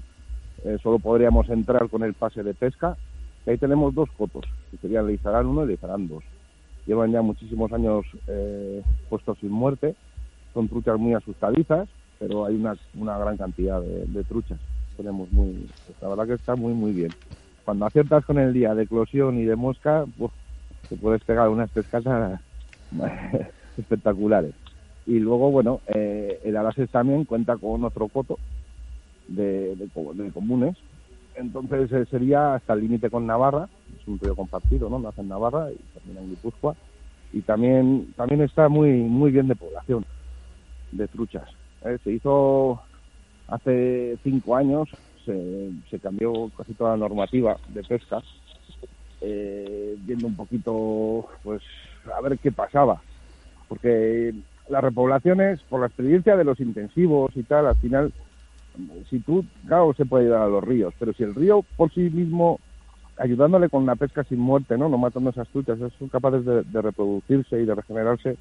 Eh, 0.64 0.78
solo 0.82 1.00
podríamos 1.00 1.50
entrar 1.50 1.90
con 1.90 2.04
el 2.04 2.14
pase 2.14 2.44
de 2.44 2.54
pesca. 2.54 2.98
Ahí 3.46 3.58
tenemos 3.58 3.96
dos 3.96 4.10
cotos, 4.18 4.46
que 4.70 4.78
serían 4.78 5.08
Leizarán 5.08 5.48
1 5.48 5.64
y 5.64 5.68
Leizarán 5.68 6.08
2. 6.08 6.24
Llevan 6.86 7.12
ya 7.12 7.22
muchísimos 7.22 7.72
años 7.72 8.06
eh, 8.28 8.82
puestos 9.10 9.38
sin 9.40 9.52
muerte, 9.52 9.96
son 10.54 10.68
truchas 10.68 11.00
muy 11.00 11.14
asustadizas, 11.14 11.88
pero 12.20 12.46
hay 12.46 12.56
una, 12.56 13.18
gran 13.18 13.38
cantidad 13.38 13.82
de 13.82 14.24
truchas. 14.26 14.60
Tenemos 15.00 15.32
muy, 15.32 15.66
la 16.02 16.10
verdad 16.10 16.28
que 16.28 16.34
está 16.34 16.58
muy, 16.58 16.74
muy 16.74 16.92
bien 16.92 17.16
cuando 17.70 17.86
aciertas 17.86 18.26
con 18.26 18.40
el 18.40 18.52
día 18.52 18.74
de 18.74 18.82
eclosión 18.82 19.38
y 19.38 19.46
de 19.46 19.56
mosca, 19.56 20.04
uf, 20.18 20.32
te 20.90 20.98
puedes 20.98 21.24
pegar 21.24 21.50
unas 21.50 21.70
pescatas 21.70 22.42
espectaculares. 23.78 24.56
Y 25.06 25.20
luego, 25.20 25.52
bueno, 25.52 25.80
eh, 25.86 26.40
el 26.44 26.58
Arases 26.58 26.90
también 26.90 27.26
cuenta 27.26 27.58
con 27.58 27.84
otro 27.86 28.10
coto 28.10 28.40
de, 29.28 29.76
de 29.76 30.32
comunes. 30.34 30.76
Entonces 31.36 31.92
eh, 31.92 32.08
sería 32.10 32.56
hasta 32.56 32.74
el 32.74 32.82
límite 32.82 33.12
con 33.12 33.28
Navarra, 33.28 33.70
es 33.96 34.08
un 34.08 34.18
río 34.18 34.36
compartido, 34.36 34.90
¿no? 34.90 34.98
Nace 34.98 35.22
en 35.22 35.28
Navarra 35.28 35.72
y 35.72 35.78
termina 35.94 36.22
en 36.22 36.30
Guipúzcoa. 36.32 36.76
Y 37.32 37.44
también, 37.44 38.12
también 38.16 38.42
está 38.42 38.68
muy, 38.68 38.90
muy 38.94 39.30
bien 39.30 39.48
de 39.48 39.56
población 39.56 40.04
de 40.92 41.08
truchas. 41.08 41.48
Eh, 41.86 42.00
se 42.04 42.14
hizo 42.14 42.82
hace 43.50 44.18
cinco 44.24 44.56
años 44.56 44.90
se, 45.26 45.72
se 45.90 46.00
cambió 46.00 46.50
casi 46.58 46.74
toda 46.74 46.92
la 46.92 46.98
normativa 46.98 47.58
de 47.70 47.84
pesca, 47.84 48.22
eh, 49.22 49.96
viendo 50.00 50.28
un 50.28 50.36
poquito, 50.36 51.28
pues, 51.44 51.62
a 52.16 52.22
ver 52.22 52.38
qué 52.40 52.52
pasaba. 52.52 53.02
Porque 53.68 54.34
las 54.70 54.84
repoblaciones, 54.84 55.62
por 55.70 55.82
la 55.82 55.88
experiencia 55.88 56.36
de 56.36 56.44
los 56.44 56.60
intensivos 56.60 57.32
y 57.36 57.44
tal, 57.44 57.68
al 57.68 57.76
final, 57.78 58.14
si 59.10 59.20
tú, 59.20 59.46
claro, 59.68 59.94
se 59.94 60.06
puede 60.06 60.26
ayudar 60.26 60.44
a 60.44 60.48
los 60.48 60.64
ríos, 60.64 60.94
pero 60.98 61.14
si 61.14 61.24
el 61.24 61.36
río 61.36 61.64
por 61.76 61.92
sí 61.94 62.02
mismo, 62.10 62.60
ayudándole 63.18 63.70
con 63.70 63.86
la 63.86 63.96
pesca 63.96 64.24
sin 64.24 64.40
muerte, 64.40 64.78
¿no? 64.78 64.88
No 64.90 64.98
matando 64.98 65.32
esas 65.32 65.48
truchas, 65.50 65.78
son 65.98 66.08
capaces 66.08 66.46
de, 66.46 66.64
de 66.64 66.82
reproducirse 66.82 67.62
y 67.62 67.66
de 67.66 67.76
regenerarse, 67.76 68.38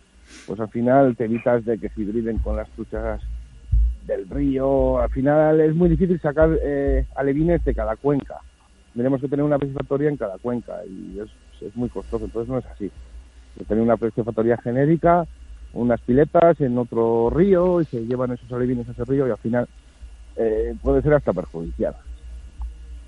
pues 0.46 0.60
al 0.60 0.68
final 0.68 1.16
te 1.16 1.24
evitas 1.24 1.64
de 1.64 1.78
que 1.78 1.88
se 1.88 2.02
hibriden 2.02 2.38
con 2.38 2.56
las 2.56 2.70
truchas 2.70 3.20
del 4.08 4.28
río. 4.28 4.98
Al 4.98 5.10
final 5.10 5.60
es 5.60 5.74
muy 5.74 5.88
difícil 5.88 6.20
sacar 6.20 6.58
eh, 6.60 7.06
alevines 7.14 7.64
de 7.64 7.74
cada 7.74 7.94
cuenca. 7.94 8.38
Tenemos 8.94 9.20
que 9.20 9.28
tener 9.28 9.44
una 9.44 9.58
piscifactoría 9.58 10.08
en 10.08 10.16
cada 10.16 10.38
cuenca 10.38 10.80
y 10.84 11.20
es, 11.20 11.28
es 11.62 11.76
muy 11.76 11.88
costoso, 11.88 12.24
entonces 12.24 12.48
no 12.50 12.58
es 12.58 12.66
así. 12.66 12.90
Tener 13.68 13.82
una 13.82 13.96
piscifactoría 13.96 14.56
genérica, 14.56 15.26
unas 15.72 16.00
piletas 16.00 16.60
en 16.60 16.76
otro 16.78 17.30
río 17.30 17.80
y 17.80 17.84
se 17.84 18.04
llevan 18.06 18.32
esos 18.32 18.50
alevines 18.50 18.88
a 18.88 18.92
ese 18.92 19.04
río 19.04 19.28
y 19.28 19.30
al 19.30 19.38
final 19.38 19.68
eh, 20.36 20.74
puede 20.82 21.02
ser 21.02 21.14
hasta 21.14 21.32
perjudicial 21.32 21.94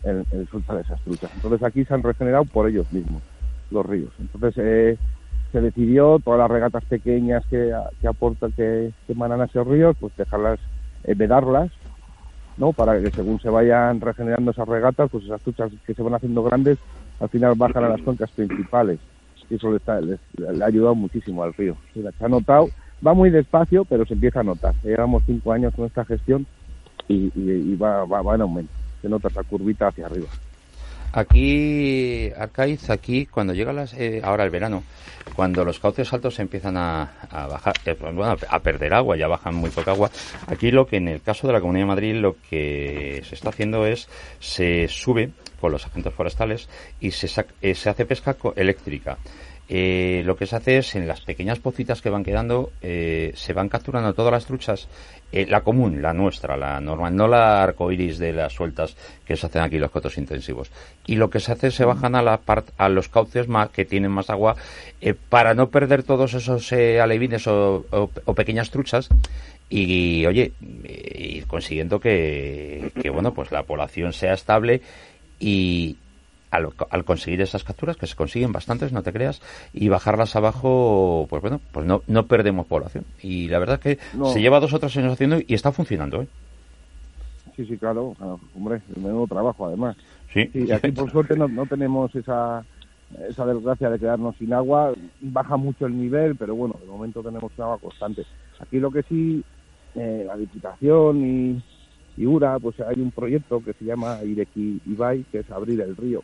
el, 0.05 0.25
el 0.31 0.49
soltar 0.49 0.79
esas 0.79 1.01
truchas. 1.01 1.31
Entonces 1.35 1.63
aquí 1.63 1.85
se 1.85 1.95
han 1.95 2.03
regenerado 2.03 2.45
por 2.45 2.69
ellos 2.69 2.93
mismos 2.93 3.23
los 3.71 3.87
ríos. 3.87 4.13
Entonces 4.21 4.55
eh, 4.59 4.99
se 5.51 5.61
decidió 5.61 6.21
todas 6.23 6.39
las 6.39 6.51
regatas 6.51 6.85
pequeñas 6.85 7.45
que, 7.47 7.75
que 8.01 8.09
aportan, 8.09 8.53
que, 8.53 8.93
que 9.07 9.13
emanan 9.13 9.41
a 9.41 9.47
esos 9.47 9.67
ríos, 9.67 9.97
pues 9.99 10.15
dejarlas 10.17 10.61
vedarlas, 11.05 11.71
¿no? 12.57 12.73
Para 12.73 13.01
que 13.01 13.11
según 13.11 13.41
se 13.41 13.49
vayan 13.49 14.01
regenerando 14.01 14.51
esas 14.51 14.69
regatas, 14.69 15.11
pues 15.11 15.25
esas 15.25 15.41
truchas 15.43 15.73
que 15.87 15.95
se 15.95 16.03
van 16.03 16.15
haciendo 16.15 16.43
grandes, 16.43 16.79
al 17.21 17.29
final 17.29 17.55
bajan 17.57 17.85
a 17.85 17.89
las 17.89 18.03
cuencas 18.03 18.31
principales. 18.33 18.99
Y 19.49 19.57
eso 19.57 19.71
le, 19.71 19.79
está, 19.79 20.01
le 20.01 20.19
ha 20.63 20.67
ayudado 20.67 20.95
muchísimo 20.95 21.43
al 21.43 21.55
río. 21.55 21.77
Se 21.93 22.25
ha 22.25 22.29
notado, 22.29 22.69
va 23.05 23.15
muy 23.15 23.31
despacio, 23.31 23.85
pero 23.85 24.07
se 24.07 24.15
empieza 24.15 24.41
a 24.41 24.45
notar. 24.45 24.75
Llevamos 24.83 25.23
cinco 25.27 25.53
años 25.53 25.75
con 25.75 25.87
esta 25.87 26.05
gestión 26.05 26.47
y 27.09 27.75
va, 27.77 28.05
va, 28.05 28.23
va 28.23 28.35
en 28.37 28.43
aumento. 28.43 28.73
Se 29.03 29.09
nota 29.09 29.29
esa 29.29 29.43
curvita 29.43 29.89
hacia 29.89 30.07
arriba. 30.07 30.29
Aquí, 31.13 32.31
Arcaiz, 32.37 32.89
aquí 32.89 33.27
cuando 33.27 33.53
llega 33.53 33.73
las, 33.73 33.95
eh, 33.95 34.21
ahora 34.23 34.45
el 34.45 34.51
verano, 34.51 34.85
cuando 35.35 35.65
los 35.65 35.81
cauces 35.81 36.13
altos 36.13 36.39
empiezan 36.39 36.77
a, 36.77 37.11
bajar, 37.49 37.75
eh, 37.85 37.97
bueno, 38.01 38.37
a 38.49 38.59
perder 38.61 38.95
agua, 38.95 39.17
ya 39.17 39.27
bajan 39.27 39.55
muy 39.57 39.71
poca 39.71 39.91
agua. 39.91 40.11
Aquí 40.47 40.71
lo 40.71 40.87
que 40.87 40.97
en 40.99 41.09
el 41.09 41.21
caso 41.21 41.47
de 41.47 41.53
la 41.53 41.61
Comunidad 41.61 41.83
de 41.85 41.89
Madrid 41.89 42.15
lo 42.15 42.37
que 42.49 43.23
se 43.29 43.35
está 43.35 43.49
haciendo 43.49 43.87
es 43.87 44.09
se 44.39 44.87
sube 44.89 45.31
con 45.61 45.73
los 45.73 45.85
agentes 45.85 46.15
forestales 46.15 46.69
y 47.01 47.11
se, 47.11 47.27
sac- 47.27 47.53
eh, 47.61 47.75
se 47.75 47.91
hace 47.91 48.07
pesca 48.07 48.37
eléctrica. 48.57 49.19
Eh, 49.73 50.23
lo 50.27 50.35
que 50.35 50.47
se 50.47 50.57
hace 50.57 50.79
es 50.79 50.97
en 50.97 51.07
las 51.07 51.21
pequeñas 51.21 51.61
pocitas 51.61 52.03
que 52.03 52.11
van 52.11 52.25
quedando 52.25 52.73
eh, 52.83 53.31
se 53.37 53.53
van 53.53 53.69
capturando 53.69 54.15
todas 54.15 54.33
las 54.33 54.45
truchas 54.45 54.89
eh, 55.31 55.47
la 55.47 55.61
común, 55.61 56.03
la 56.03 56.13
nuestra, 56.13 56.57
la 56.57 56.81
normal, 56.81 57.15
no 57.15 57.29
la 57.29 57.63
arcoiris 57.63 58.19
de 58.19 58.33
las 58.33 58.53
sueltas 58.53 58.97
que 59.25 59.37
se 59.37 59.47
hacen 59.47 59.63
aquí 59.63 59.79
los 59.79 59.93
cotos 59.93 60.19
intensivos. 60.19 60.73
Y 61.07 61.15
lo 61.15 61.31
que 61.31 61.39
se 61.39 61.53
hace 61.53 61.69
es 61.69 61.75
se 61.77 61.85
bajan 61.85 62.17
a 62.17 62.23
la 62.23 62.41
part- 62.43 62.73
a 62.79 62.89
los 62.89 63.09
cauces 63.09 63.47
más 63.47 63.71
que 63.71 63.85
tienen 63.85 64.11
más 64.11 64.29
agua 64.29 64.57
eh, 65.01 65.15
para 65.15 65.55
no 65.55 65.69
perder 65.71 66.03
todos 66.03 66.35
esos 66.35 66.73
eh, 66.73 67.01
alevines 67.01 67.47
o, 67.47 67.85
pequeñas 68.35 68.71
truchas 68.73 69.09
y, 69.69 70.27
oye 70.27 70.53
eh, 70.83 71.29
ir 71.37 71.47
consiguiendo 71.47 72.01
que, 72.01 72.91
que 73.01 73.09
bueno 73.09 73.33
pues 73.33 73.53
la 73.53 73.63
población 73.63 74.13
sea 74.13 74.35
estable 74.35 74.83
y 75.39 75.97
al, 76.51 76.69
al 76.91 77.05
conseguir 77.05 77.41
esas 77.41 77.63
capturas 77.65 77.97
que 77.97 78.07
se 78.07 78.17
consiguen 78.17 78.53
bastantes 78.53 78.93
no 78.93 79.03
te 79.03 79.13
creas 79.13 79.41
y 79.73 79.89
bajarlas 79.89 80.35
abajo 80.37 81.27
pues 81.31 81.41
bueno 81.43 81.61
pues 81.73 81.87
no 81.87 82.03
no 82.07 82.27
perdemos 82.27 82.67
población 82.67 83.05
y 83.23 83.49
la 83.49 83.59
verdad 83.61 83.79
que 83.81 83.99
No. 84.15 84.27
se 84.33 84.41
lleva 84.41 84.59
dos 84.61 84.73
o 84.73 84.79
tres 84.81 84.97
años 84.97 85.13
haciendo 85.13 85.39
y 85.47 85.55
está 85.55 85.71
funcionando 85.73 86.23
¿eh? 86.23 86.29
Sí, 87.57 87.67
sí, 87.67 87.77
claro. 87.77 88.15
Hombre, 88.57 88.81
el 88.97 89.03
menudo 89.03 89.27
trabajo, 89.27 89.67
además. 89.67 89.97
sí, 90.33 90.49
Sí, 90.53 90.71
aquí 90.73 90.93
por 90.93 91.11
suerte 91.13 91.37
no, 91.37 91.47
no 91.49 91.67
tenemos 91.67 92.15
esa, 92.15 92.65
esa 93.29 93.45
desgracia 93.45 93.91
de 93.91 93.99
quedarnos 93.99 94.35
sin 94.37 94.53
agua. 94.55 94.95
Baja 95.21 95.57
mucho 95.59 95.85
el 95.87 95.99
nivel, 96.01 96.37
pero 96.37 96.55
bueno, 96.55 96.77
de 96.81 96.87
momento 96.87 97.23
tenemos 97.23 97.53
un 97.59 97.65
agua 97.65 97.79
constante. 97.79 98.25
Aquí 98.61 98.79
lo 98.79 98.91
que 98.91 99.03
sí, 99.03 99.43
eh, 99.95 100.25
la 100.27 100.37
Diputación 100.39 101.23
y, 101.27 101.63
y 102.17 102.25
URA, 102.27 102.59
pues 102.61 102.81
hay 102.81 103.01
un 103.01 103.11
proyecto 103.11 103.63
que 103.63 103.75
se 103.75 103.85
llama 103.85 104.23
Ireki 104.25 104.81
Ibai, 104.87 105.25
que 105.31 105.41
es 105.41 105.51
abrir 105.51 105.81
el 105.83 105.97
río, 105.97 106.23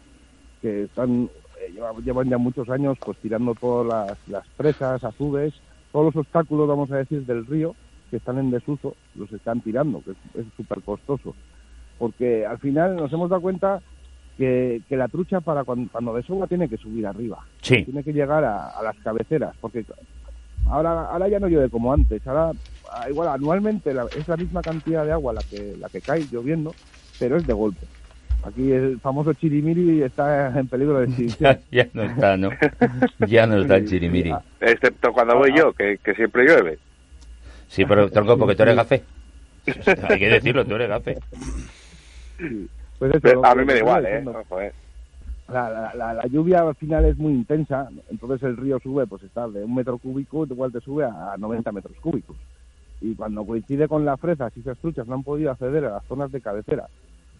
que 0.62 0.84
están 0.84 1.28
eh, 1.60 1.72
lleva- 1.72 1.92
llevan 2.04 2.28
ya 2.28 2.38
muchos 2.38 2.68
años 2.68 2.96
pues 3.04 3.16
tirando 3.18 3.54
todas 3.54 3.86
las, 3.86 4.28
las 4.28 4.46
presas, 4.56 5.02
azubes, 5.04 5.54
todos 5.92 6.06
los 6.14 6.16
obstáculos, 6.16 6.68
vamos 6.68 6.90
a 6.92 6.96
decir, 6.96 7.24
del 7.24 7.46
río 7.46 7.74
que 8.10 8.16
están 8.18 8.38
en 8.38 8.50
desuso, 8.50 8.94
los 9.16 9.30
están 9.32 9.60
tirando, 9.60 10.00
que 10.02 10.12
es- 10.40 10.46
súper 10.56 10.80
costoso. 10.82 11.34
Porque 11.98 12.44
al 12.46 12.58
final 12.58 12.96
nos 12.96 13.12
hemos 13.12 13.30
dado 13.30 13.40
cuenta 13.42 13.80
que, 14.36 14.82
que 14.88 14.96
la 14.96 15.08
trucha 15.08 15.40
para 15.40 15.64
cuando, 15.64 15.90
cuando 15.90 16.14
desova 16.14 16.46
tiene 16.46 16.68
que 16.68 16.76
subir 16.76 17.06
arriba, 17.06 17.38
sí 17.62 17.84
tiene 17.84 18.04
que 18.04 18.12
llegar 18.12 18.44
a, 18.44 18.68
a 18.68 18.82
las 18.82 18.96
cabeceras, 18.98 19.54
porque 19.60 19.84
ahora 20.68 21.06
ahora 21.10 21.28
ya 21.28 21.38
no 21.40 21.48
llueve 21.48 21.70
como 21.70 21.92
antes, 21.92 22.24
ahora 22.26 22.52
ah, 22.92 23.08
igual 23.08 23.28
anualmente 23.28 23.94
la- 23.94 24.08
es 24.14 24.28
la 24.28 24.36
misma 24.36 24.62
cantidad 24.62 25.04
de 25.06 25.12
agua 25.12 25.32
la 25.32 25.42
que 25.42 25.74
la 25.80 25.88
que 25.88 26.00
cae 26.02 26.26
lloviendo, 26.30 26.72
pero 27.18 27.38
es 27.38 27.46
de 27.46 27.52
golpe. 27.54 27.86
Aquí 28.44 28.70
el 28.70 29.00
famoso 29.00 29.32
chirimiri 29.32 30.02
está 30.02 30.58
en 30.58 30.68
peligro 30.68 31.00
de 31.00 31.06
extinción. 31.08 31.58
ya 31.70 31.88
no 31.92 32.02
está, 32.04 32.36
¿no? 32.36 32.50
Ya 33.26 33.46
no 33.46 33.58
está 33.62 33.76
el 33.76 33.86
chirimiri. 33.88 34.32
Excepto 34.60 35.12
cuando 35.12 35.36
voy 35.36 35.50
yo, 35.56 35.72
que, 35.72 35.98
que 36.02 36.14
siempre 36.14 36.44
llueve. 36.44 36.78
Sí, 37.68 37.84
pero 37.84 38.08
tronco, 38.10 38.38
porque 38.38 38.54
tú 38.54 38.62
eres 38.62 38.76
gafe. 38.76 39.02
Hay 40.08 40.18
que 40.20 40.28
decirlo, 40.28 40.64
tú 40.64 40.76
eres 40.76 40.88
gafe. 40.88 41.16
Pues 42.98 43.10
eso, 43.10 43.20
Pero 43.20 43.44
a 43.44 43.54
mí 43.54 43.64
me 43.64 43.72
da 43.74 43.78
igual, 43.80 44.06
¿eh? 44.06 44.24
Joder. 44.48 44.72
La, 45.48 45.70
la- 45.70 45.94
la- 45.94 46.14
la 46.14 46.26
lluvia 46.26 46.60
al 46.60 46.74
final 46.76 47.04
es 47.04 47.16
muy 47.18 47.32
intensa, 47.32 47.88
entonces 48.10 48.42
el 48.42 48.56
río 48.56 48.78
sube, 48.80 49.06
pues 49.06 49.22
está 49.22 49.48
de 49.48 49.64
un 49.64 49.74
metro 49.74 49.96
cúbico, 49.98 50.44
igual 50.44 50.72
te 50.72 50.80
sube 50.80 51.04
a 51.04 51.34
90 51.38 51.70
metros 51.72 51.96
cúbicos. 52.00 52.36
Y 53.00 53.14
cuando 53.14 53.44
coincide 53.44 53.86
con 53.88 54.04
la 54.04 54.16
fresa, 54.16 54.50
si 54.50 54.60
esas 54.60 54.78
truchas 54.78 55.06
no 55.06 55.14
han 55.14 55.22
podido 55.22 55.50
acceder 55.50 55.84
a 55.84 55.90
las 55.90 56.04
zonas 56.06 56.32
de 56.32 56.40
cabecera, 56.40 56.86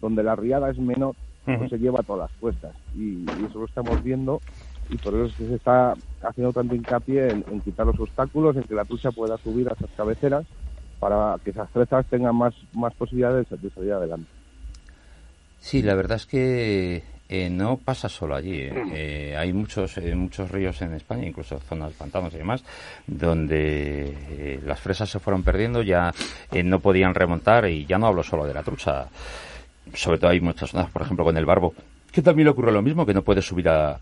donde 0.01 0.23
la 0.23 0.35
riada 0.35 0.69
es 0.69 0.77
menor, 0.77 1.15
pues 1.45 1.69
se 1.69 1.77
lleva 1.77 2.03
todas 2.03 2.29
las 2.29 2.39
cuestas. 2.39 2.75
Y, 2.95 3.19
y 3.23 3.45
eso 3.49 3.59
lo 3.59 3.65
estamos 3.65 4.03
viendo, 4.03 4.41
y 4.89 4.97
por 4.97 5.13
eso 5.15 5.25
es 5.25 5.33
que 5.35 5.47
se 5.47 5.55
está 5.55 5.93
haciendo 6.21 6.51
tanto 6.53 6.75
hincapié 6.75 7.29
en, 7.29 7.45
en 7.49 7.61
quitar 7.61 7.85
los 7.85 7.99
obstáculos, 7.99 8.55
en 8.57 8.63
que 8.63 8.75
la 8.75 8.85
trucha 8.85 9.11
pueda 9.11 9.37
subir 9.37 9.69
a 9.69 9.73
esas 9.73 9.89
cabeceras, 9.95 10.45
para 10.99 11.37
que 11.43 11.51
esas 11.51 11.69
fresas 11.69 12.05
tengan 12.07 12.35
más, 12.35 12.53
más 12.73 12.93
posibilidades 12.95 13.47
de 13.49 13.69
salir 13.69 13.93
adelante. 13.93 14.29
Sí, 15.59 15.81
la 15.81 15.95
verdad 15.95 16.17
es 16.17 16.25
que 16.25 17.03
eh, 17.29 17.49
no 17.49 17.77
pasa 17.77 18.09
solo 18.09 18.35
allí. 18.35 18.61
eh. 18.61 18.83
Eh, 18.93 19.35
hay 19.37 19.53
muchos 19.53 19.97
muchos 20.15 20.49
ríos 20.49 20.81
en 20.81 20.93
España, 20.93 21.25
incluso 21.27 21.59
zonas 21.59 21.93
pantanos 21.93 22.33
y 22.33 22.37
demás, 22.37 22.63
donde 23.05 24.59
las 24.65 24.79
fresas 24.79 25.09
se 25.09 25.19
fueron 25.19 25.43
perdiendo, 25.43 25.81
ya 25.81 26.11
eh, 26.51 26.63
no 26.63 26.79
podían 26.79 27.13
remontar 27.13 27.67
y 27.67 27.85
ya 27.85 27.97
no 27.97 28.07
hablo 28.07 28.23
solo 28.23 28.45
de 28.45 28.53
la 28.53 28.63
trucha. 28.63 29.07
Sobre 29.93 30.19
todo 30.19 30.31
hay 30.31 30.41
muchas 30.41 30.71
zonas, 30.71 30.89
por 30.91 31.01
ejemplo, 31.01 31.25
con 31.25 31.37
el 31.37 31.45
barbo, 31.45 31.73
que 32.11 32.21
también 32.21 32.45
le 32.45 32.51
ocurre 32.51 32.71
lo 32.71 32.81
mismo, 32.81 33.05
que 33.05 33.13
no 33.13 33.23
puede 33.23 33.41
subir 33.41 33.69
a, 33.69 33.99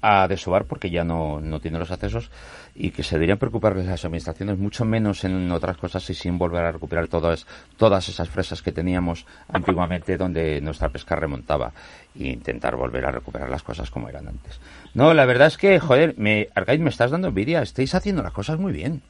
a 0.00 0.28
desovar 0.28 0.64
porque 0.64 0.90
ya 0.90 1.04
no, 1.04 1.40
no 1.40 1.60
tiene 1.60 1.78
los 1.78 1.90
accesos 1.90 2.30
y 2.74 2.90
que 2.90 3.02
se 3.02 3.16
deberían 3.16 3.38
preocupar 3.38 3.76
las 3.76 4.04
administraciones 4.04 4.58
mucho 4.58 4.84
menos 4.84 5.24
en 5.24 5.50
otras 5.50 5.76
cosas 5.76 6.08
y 6.10 6.14
sin 6.14 6.38
volver 6.38 6.64
a 6.64 6.72
recuperar 6.72 7.08
todas, 7.08 7.46
todas 7.76 8.08
esas 8.08 8.28
fresas 8.28 8.62
que 8.62 8.72
teníamos 8.72 9.26
antiguamente 9.48 10.16
donde 10.16 10.60
nuestra 10.60 10.88
pesca 10.88 11.16
remontaba 11.16 11.72
e 12.18 12.28
intentar 12.28 12.76
volver 12.76 13.06
a 13.06 13.10
recuperar 13.12 13.50
las 13.50 13.62
cosas 13.62 13.90
como 13.90 14.08
eran 14.08 14.28
antes. 14.28 14.60
No, 14.94 15.14
la 15.14 15.24
verdad 15.24 15.48
es 15.48 15.56
que, 15.56 15.80
joder, 15.80 16.14
me, 16.16 16.48
Arcade, 16.54 16.78
me 16.78 16.90
estás 16.90 17.10
dando 17.10 17.28
envidia, 17.28 17.62
estáis 17.62 17.94
haciendo 17.94 18.22
las 18.22 18.32
cosas 18.32 18.58
muy 18.58 18.72
bien. 18.72 19.02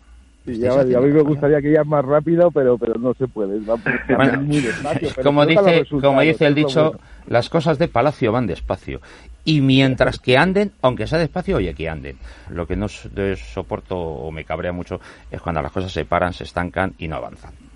Sí, 0.44 0.58
ya, 0.58 0.72
a 0.72 0.84
mí 0.84 1.10
me 1.10 1.22
gustaría 1.22 1.60
que 1.60 1.72
ya 1.72 1.84
más 1.84 2.04
rápido, 2.04 2.50
pero 2.50 2.78
pero 2.78 2.94
no 2.98 3.12
se 3.14 3.28
puede. 3.28 3.60
Va 3.60 3.76
Bueno, 4.16 4.40
muy 4.42 4.60
despacio. 4.60 5.08
pero 5.14 5.24
como 5.24 5.44
dice, 5.44 5.84
como 5.90 6.20
dice 6.22 6.46
el 6.46 6.54
dicho, 6.54 6.92
bueno. 6.92 7.00
las 7.26 7.50
cosas 7.50 7.78
de 7.78 7.88
palacio 7.88 8.32
van 8.32 8.46
despacio. 8.46 9.00
Y 9.44 9.60
mientras 9.60 10.18
que 10.18 10.36
anden, 10.36 10.72
aunque 10.82 11.06
sea 11.06 11.18
despacio, 11.18 11.56
oye, 11.56 11.74
que 11.74 11.88
anden. 11.88 12.18
Lo 12.50 12.66
que 12.66 12.76
no 12.76 12.86
soporto 12.88 13.96
o 13.96 14.30
me 14.30 14.44
cabrea 14.44 14.72
mucho 14.72 15.00
es 15.30 15.40
cuando 15.40 15.62
las 15.62 15.72
cosas 15.72 15.92
se 15.92 16.04
paran, 16.04 16.32
se 16.32 16.44
estancan 16.44 16.94
y 16.98 17.08
no 17.08 17.16
avanzan. 17.16 17.67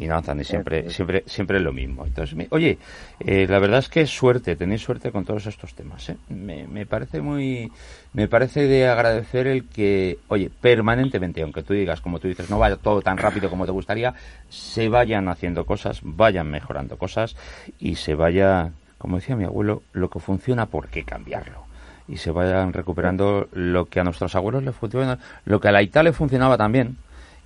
Y 0.00 0.06
no 0.06 0.20
y 0.20 0.44
siempre, 0.44 0.90
siempre, 0.90 1.24
siempre 1.26 1.56
es 1.56 1.62
lo 1.64 1.72
mismo. 1.72 2.06
Entonces, 2.06 2.36
me- 2.36 2.46
oye, 2.50 2.78
eh, 3.18 3.46
la 3.48 3.58
verdad 3.58 3.80
es 3.80 3.88
que 3.88 4.06
suerte, 4.06 4.54
tenéis 4.54 4.82
suerte 4.82 5.10
con 5.10 5.24
todos 5.24 5.46
estos 5.46 5.74
temas. 5.74 6.08
¿eh? 6.08 6.16
Me, 6.28 6.68
me 6.68 6.86
parece 6.86 7.20
muy, 7.20 7.72
me 8.12 8.28
parece 8.28 8.68
de 8.68 8.86
agradecer 8.86 9.48
el 9.48 9.64
que, 9.68 10.18
oye, 10.28 10.50
permanentemente, 10.60 11.42
aunque 11.42 11.64
tú 11.64 11.74
digas, 11.74 12.00
como 12.00 12.20
tú 12.20 12.28
dices, 12.28 12.48
no 12.48 12.60
vaya 12.60 12.76
todo 12.76 13.02
tan 13.02 13.18
rápido 13.18 13.50
como 13.50 13.66
te 13.66 13.72
gustaría, 13.72 14.14
se 14.48 14.88
vayan 14.88 15.28
haciendo 15.28 15.66
cosas, 15.66 15.98
vayan 16.02 16.48
mejorando 16.48 16.96
cosas 16.96 17.34
y 17.80 17.96
se 17.96 18.14
vaya, 18.14 18.70
como 18.98 19.16
decía 19.16 19.34
mi 19.34 19.44
abuelo, 19.44 19.82
lo 19.92 20.10
que 20.10 20.20
funciona, 20.20 20.66
¿por 20.66 20.88
qué 20.88 21.02
cambiarlo? 21.02 21.64
Y 22.06 22.18
se 22.18 22.30
vayan 22.30 22.72
recuperando 22.72 23.48
lo 23.52 23.86
que 23.86 23.98
a 23.98 24.04
nuestros 24.04 24.34
abuelos 24.36 24.62
les 24.62 24.76
funciona, 24.76 25.18
lo 25.44 25.58
que 25.60 25.68
a 25.68 25.72
la 25.72 25.82
Ita 25.82 26.04
le 26.04 26.12
funcionaba 26.12 26.56
también 26.56 26.96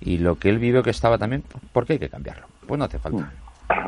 y 0.03 0.17
lo 0.17 0.35
que 0.35 0.49
él 0.49 0.59
vivió 0.59 0.83
que 0.83 0.89
estaba 0.89 1.17
también, 1.17 1.43
¿por 1.71 1.85
qué 1.85 1.93
hay 1.93 1.99
que 1.99 2.09
cambiarlo? 2.09 2.47
Pues 2.67 2.77
no 2.77 2.85
hace 2.85 2.99
falta. 2.99 3.31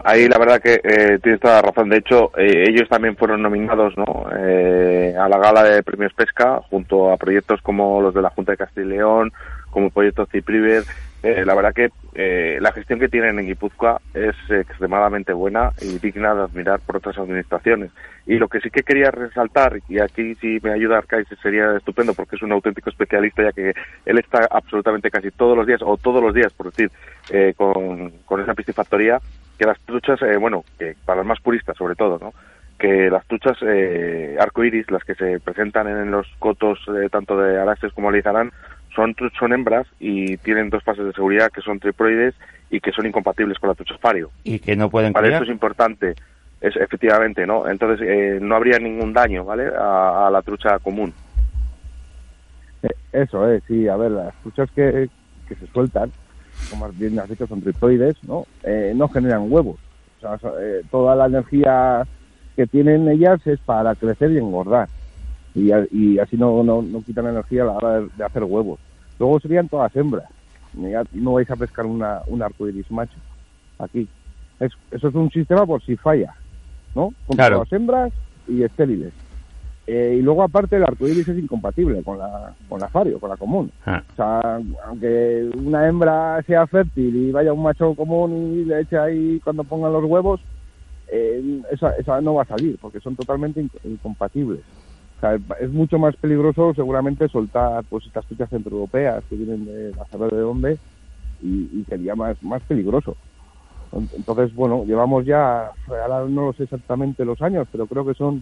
Ahí 0.03 0.27
la 0.27 0.37
verdad 0.37 0.61
que 0.61 0.79
eh, 0.83 1.19
tienes 1.21 1.41
toda 1.41 1.55
la 1.55 1.61
razón. 1.63 1.89
De 1.89 1.97
hecho, 1.97 2.31
eh, 2.37 2.65
ellos 2.69 2.87
también 2.89 3.15
fueron 3.15 3.41
nominados 3.41 3.93
¿no? 3.97 4.25
Eh, 4.37 5.15
a 5.19 5.27
la 5.27 5.37
gala 5.37 5.63
de 5.63 5.83
premios 5.83 6.13
Pesca 6.13 6.61
junto 6.69 7.11
a 7.11 7.17
proyectos 7.17 7.61
como 7.61 8.01
los 8.01 8.13
de 8.13 8.21
la 8.21 8.29
Junta 8.29 8.53
de 8.53 8.57
Castilla 8.57 8.85
y 8.85 8.89
León, 8.89 9.33
como 9.69 9.87
el 9.87 9.91
proyecto 9.91 10.25
Cipriver. 10.27 10.83
Eh, 11.25 11.43
la 11.43 11.55
verdad 11.55 11.73
que 11.73 11.89
eh, 12.13 12.59
la 12.61 12.71
gestión 12.71 12.99
que 12.99 13.09
tienen 13.09 13.39
en 13.39 13.47
Guipúzcoa 13.47 13.99
es 14.13 14.35
extremadamente 14.47 15.33
buena 15.33 15.71
y 15.81 15.97
digna 15.97 16.35
de 16.35 16.43
admirar 16.43 16.79
por 16.81 16.97
otras 16.97 17.17
administraciones. 17.17 17.89
Y 18.27 18.35
lo 18.35 18.47
que 18.47 18.59
sí 18.59 18.69
que 18.69 18.83
quería 18.83 19.09
resaltar, 19.09 19.79
y 19.89 19.97
aquí 19.97 20.35
si 20.35 20.59
me 20.61 20.71
ayuda 20.71 20.99
Arcais 20.99 21.27
sería 21.41 21.75
estupendo 21.77 22.13
porque 22.13 22.35
es 22.35 22.43
un 22.43 22.51
auténtico 22.51 22.91
especialista 22.91 23.41
ya 23.41 23.51
que 23.53 23.73
él 24.05 24.19
está 24.19 24.47
absolutamente 24.51 25.09
casi 25.09 25.31
todos 25.31 25.57
los 25.57 25.65
días, 25.65 25.81
o 25.83 25.97
todos 25.97 26.21
los 26.21 26.31
días 26.31 26.53
por 26.53 26.67
decir, 26.67 26.91
eh, 27.31 27.55
con, 27.57 28.11
con 28.25 28.41
esa 28.41 28.53
piscifactoría, 28.53 29.19
que 29.57 29.65
las 29.65 29.79
truchas, 29.79 30.21
eh, 30.21 30.38
bueno, 30.38 30.63
que 30.77 30.95
para 31.05 31.17
los 31.17 31.25
más 31.25 31.41
puristas 31.41 31.75
sobre 31.75 31.95
todo, 31.95 32.19
¿no? 32.19 32.33
que 32.77 33.09
las 33.09 33.25
truchas 33.25 33.57
eh, 33.61 34.38
arcoiris, 34.39 34.91
las 34.91 35.03
que 35.03 35.15
se 35.15 35.39
presentan 35.39 35.88
en 35.88 36.11
los 36.11 36.27
cotos 36.39 36.79
eh, 36.89 37.09
tanto 37.09 37.38
de 37.38 37.59
Araxes 37.59 37.93
como 37.93 38.09
Alizarán, 38.09 38.51
son, 38.95 39.15
son 39.38 39.53
hembras 39.53 39.86
y 39.99 40.38
tienen 40.38 40.69
dos 40.69 40.84
fases 40.84 41.05
de 41.05 41.13
seguridad 41.13 41.51
que 41.51 41.62
son 41.62 41.79
triproides 41.79 42.34
y 42.69 42.79
que 42.79 42.91
son 42.91 43.05
incompatibles 43.05 43.60
con 43.60 43.69
la 43.69 43.75
trucha 43.75 43.97
fario. 43.99 44.31
Y 44.43 44.60
que 44.60 44.75
no 44.75 44.89
pueden 44.89 45.13
¿Vale? 45.13 45.27
criar. 45.27 45.41
Esto 45.41 45.51
es 45.51 45.55
importante, 45.55 46.15
es, 46.62 46.75
efectivamente, 46.77 47.45
¿no? 47.45 47.67
Entonces 47.69 48.05
eh, 48.08 48.39
no 48.41 48.55
habría 48.55 48.79
ningún 48.79 49.13
daño, 49.13 49.45
¿vale? 49.45 49.67
A, 49.77 50.27
a 50.27 50.31
la 50.31 50.41
trucha 50.41 50.79
común. 50.79 51.13
Eh, 52.84 52.89
Eso 53.12 53.49
es, 53.51 53.63
sí, 53.67 53.88
a 53.88 53.95
ver, 53.97 54.12
las 54.12 54.34
truchas 54.41 54.69
que, 54.71 55.10
que 55.47 55.55
se 55.55 55.67
sueltan, 55.67 56.12
como 56.69 56.88
más 56.88 56.97
bien 56.97 57.19
has 57.19 57.29
dicho, 57.29 57.45
son 57.47 57.62
tripoides, 57.62 58.15
¿no? 58.23 58.45
Eh, 58.63 58.93
no 58.95 59.08
generan 59.10 59.51
huevos. 59.51 59.77
O 60.17 60.38
sea, 60.38 60.51
eh, 60.60 60.81
toda 60.89 61.15
la 61.15 61.25
energía 61.27 62.03
que 62.55 62.65
tienen 62.67 63.08
ellas 63.10 63.45
es 63.45 63.60
para 63.60 63.93
crecer 63.95 64.31
y 64.31 64.38
engordar. 64.38 64.88
Y, 65.55 65.71
y 65.91 66.19
así 66.19 66.35
no, 66.37 66.63
no, 66.63 66.81
no 66.81 67.01
quitan 67.01 67.27
energía 67.27 67.63
a 67.63 67.65
la 67.67 67.71
hora 67.73 67.99
de, 68.01 68.07
de 68.17 68.23
hacer 68.25 68.43
huevos. 68.43 68.79
Luego 69.17 69.39
serían 69.39 69.69
todas 69.69 69.95
hembras. 69.95 70.25
Ya 70.73 71.03
no 71.13 71.33
vais 71.33 71.49
a 71.49 71.55
pescar 71.55 71.85
una, 71.85 72.19
un 72.27 72.43
arcoiris 72.43 72.91
macho 72.91 73.17
aquí. 73.79 74.07
Es, 74.59 74.71
eso 74.91 75.07
es 75.07 75.15
un 75.15 75.29
sistema 75.31 75.65
por 75.65 75.81
si 75.83 75.95
falla, 75.95 76.35
¿no? 76.93 77.13
Con 77.25 77.37
Claro. 77.37 77.55
todas 77.57 77.71
hembras 77.71 78.11
y 78.47 78.63
estériles. 78.63 79.13
Eh, 79.87 80.17
y 80.19 80.21
luego 80.21 80.41
aparte 80.43 80.75
el 80.75 80.83
arcoíris 80.83 81.27
es 81.27 81.37
incompatible 81.37 82.01
con 82.03 82.17
la, 82.17 82.53
con 82.67 82.79
la 82.81 82.89
fario, 82.89 83.19
con 83.19 83.29
la 83.29 83.37
común. 83.37 83.71
Ah. 83.85 84.01
O 84.11 84.15
sea, 84.15 84.59
aunque 84.87 85.49
una 85.57 85.87
hembra 85.87 86.41
sea 86.47 86.65
fértil 86.67 87.15
y 87.15 87.31
vaya 87.31 87.53
un 87.53 87.61
macho 87.63 87.93
común 87.93 88.57
y 88.61 88.65
le 88.65 88.81
eche 88.81 88.97
ahí 88.97 89.39
cuando 89.43 89.63
pongan 89.63 89.93
los 89.93 90.03
huevos, 90.03 90.41
eh, 91.07 91.61
esa, 91.71 91.91
esa 91.91 92.19
no 92.19 92.33
va 92.33 92.41
a 92.41 92.47
salir 92.47 92.77
porque 92.81 92.99
son 92.99 93.15
totalmente 93.15 93.61
in- 93.61 93.69
incompatibles. 93.83 94.59
Es 95.59 95.71
mucho 95.71 95.97
más 95.97 96.15
peligroso 96.15 96.73
seguramente 96.73 97.27
soltar 97.29 97.83
pues 97.89 98.05
estas 98.05 98.25
truchas 98.25 98.49
centroeuropeas 98.49 99.23
que 99.29 99.35
vienen 99.35 99.65
de 99.65 99.91
la 99.95 100.05
saber 100.05 100.31
de 100.31 100.41
dónde 100.41 100.77
y, 101.41 101.85
sería 101.88 102.15
más, 102.15 102.41
más 102.43 102.61
peligroso. 102.63 103.15
Entonces, 103.91 104.53
bueno, 104.53 104.83
llevamos 104.85 105.25
ya, 105.25 105.71
ahora 105.88 106.25
no 106.27 106.51
sé 106.53 106.63
exactamente 106.63 107.23
los 107.23 107.41
años, 107.41 107.67
pero 107.71 107.88
creo 107.88 108.05
que 108.05 108.13
son 108.13 108.41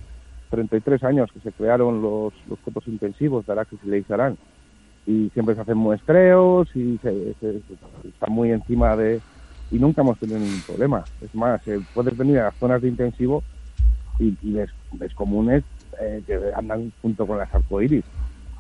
33 0.50 1.04
años 1.04 1.32
que 1.32 1.40
se 1.42 1.52
crearon 1.52 2.02
los, 2.02 2.34
los 2.48 2.60
cotos 2.60 2.88
intensivos 2.88 3.46
de 3.46 3.52
Araxes 3.52 3.80
y 3.84 3.90
Leizarán. 3.90 4.38
Y 5.06 5.30
siempre 5.34 5.54
se 5.56 5.62
hacen 5.62 5.78
muestreos 5.78 6.74
y 6.76 6.98
se 7.02 7.36
está 8.08 8.28
muy 8.28 8.52
encima 8.52 8.96
de... 8.96 9.22
Y 9.72 9.80
nunca 9.80 10.02
hemos 10.02 10.18
tenido 10.20 10.40
ningún 10.40 10.62
problema. 10.62 11.04
Es 11.22 11.34
más, 11.36 11.68
eh, 11.68 11.80
puedes 11.94 12.16
venir 12.16 12.40
a 12.40 12.46
las 12.46 12.56
zonas 12.56 12.82
de 12.82 12.88
intensivo 12.88 13.44
y, 14.20 14.38
y 14.42 14.54
ves, 14.54 14.70
ves 14.94 15.14
comunes 15.14 15.64
eh, 16.00 16.24
que 16.26 16.40
andan 16.56 16.92
junto 17.02 17.26
con 17.26 17.38
las 17.38 17.54
arcoíris. 17.54 18.04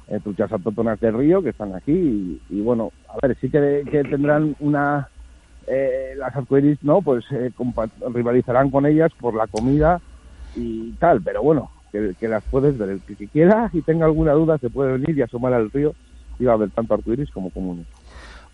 Eh, 0.09 0.19
truchas 0.21 0.51
autóctonas 0.51 0.99
del 0.99 1.17
río 1.17 1.41
que 1.41 1.49
están 1.49 1.73
aquí 1.73 2.41
y, 2.49 2.61
bueno, 2.61 2.91
a 3.07 3.25
ver, 3.25 3.37
sí 3.39 3.49
que, 3.49 3.83
tendrán 4.09 4.53
una... 4.59 5.07
eh, 5.65 6.13
las 6.17 6.35
arcoíris, 6.35 6.77
¿no? 6.83 7.01
Pues 7.01 7.23
eh, 7.31 7.51
rivalizarán 8.13 8.69
con 8.69 8.85
ellas 8.85 9.11
por 9.17 9.33
la 9.33 9.47
comida 9.47 10.01
y 10.55 10.91
tal, 10.99 11.21
pero 11.21 11.41
bueno, 11.41 11.71
que, 11.91 12.27
las 12.27 12.43
puedes 12.43 12.77
ver. 12.77 12.89
El 12.89 13.01
que, 13.01 13.15
que 13.15 13.27
quiera 13.27 13.69
y 13.71 13.81
tenga 13.81 14.05
alguna 14.05 14.33
duda 14.33 14.57
se 14.57 14.69
puede 14.69 14.97
venir 14.97 15.17
y 15.17 15.21
asomar 15.21 15.53
al 15.53 15.71
río 15.71 15.95
y 16.37 16.45
va 16.45 16.51
a 16.51 16.55
haber 16.55 16.71
tanto 16.71 16.95
arcoíris 16.95 17.31
como 17.31 17.49
comunes. 17.49 17.85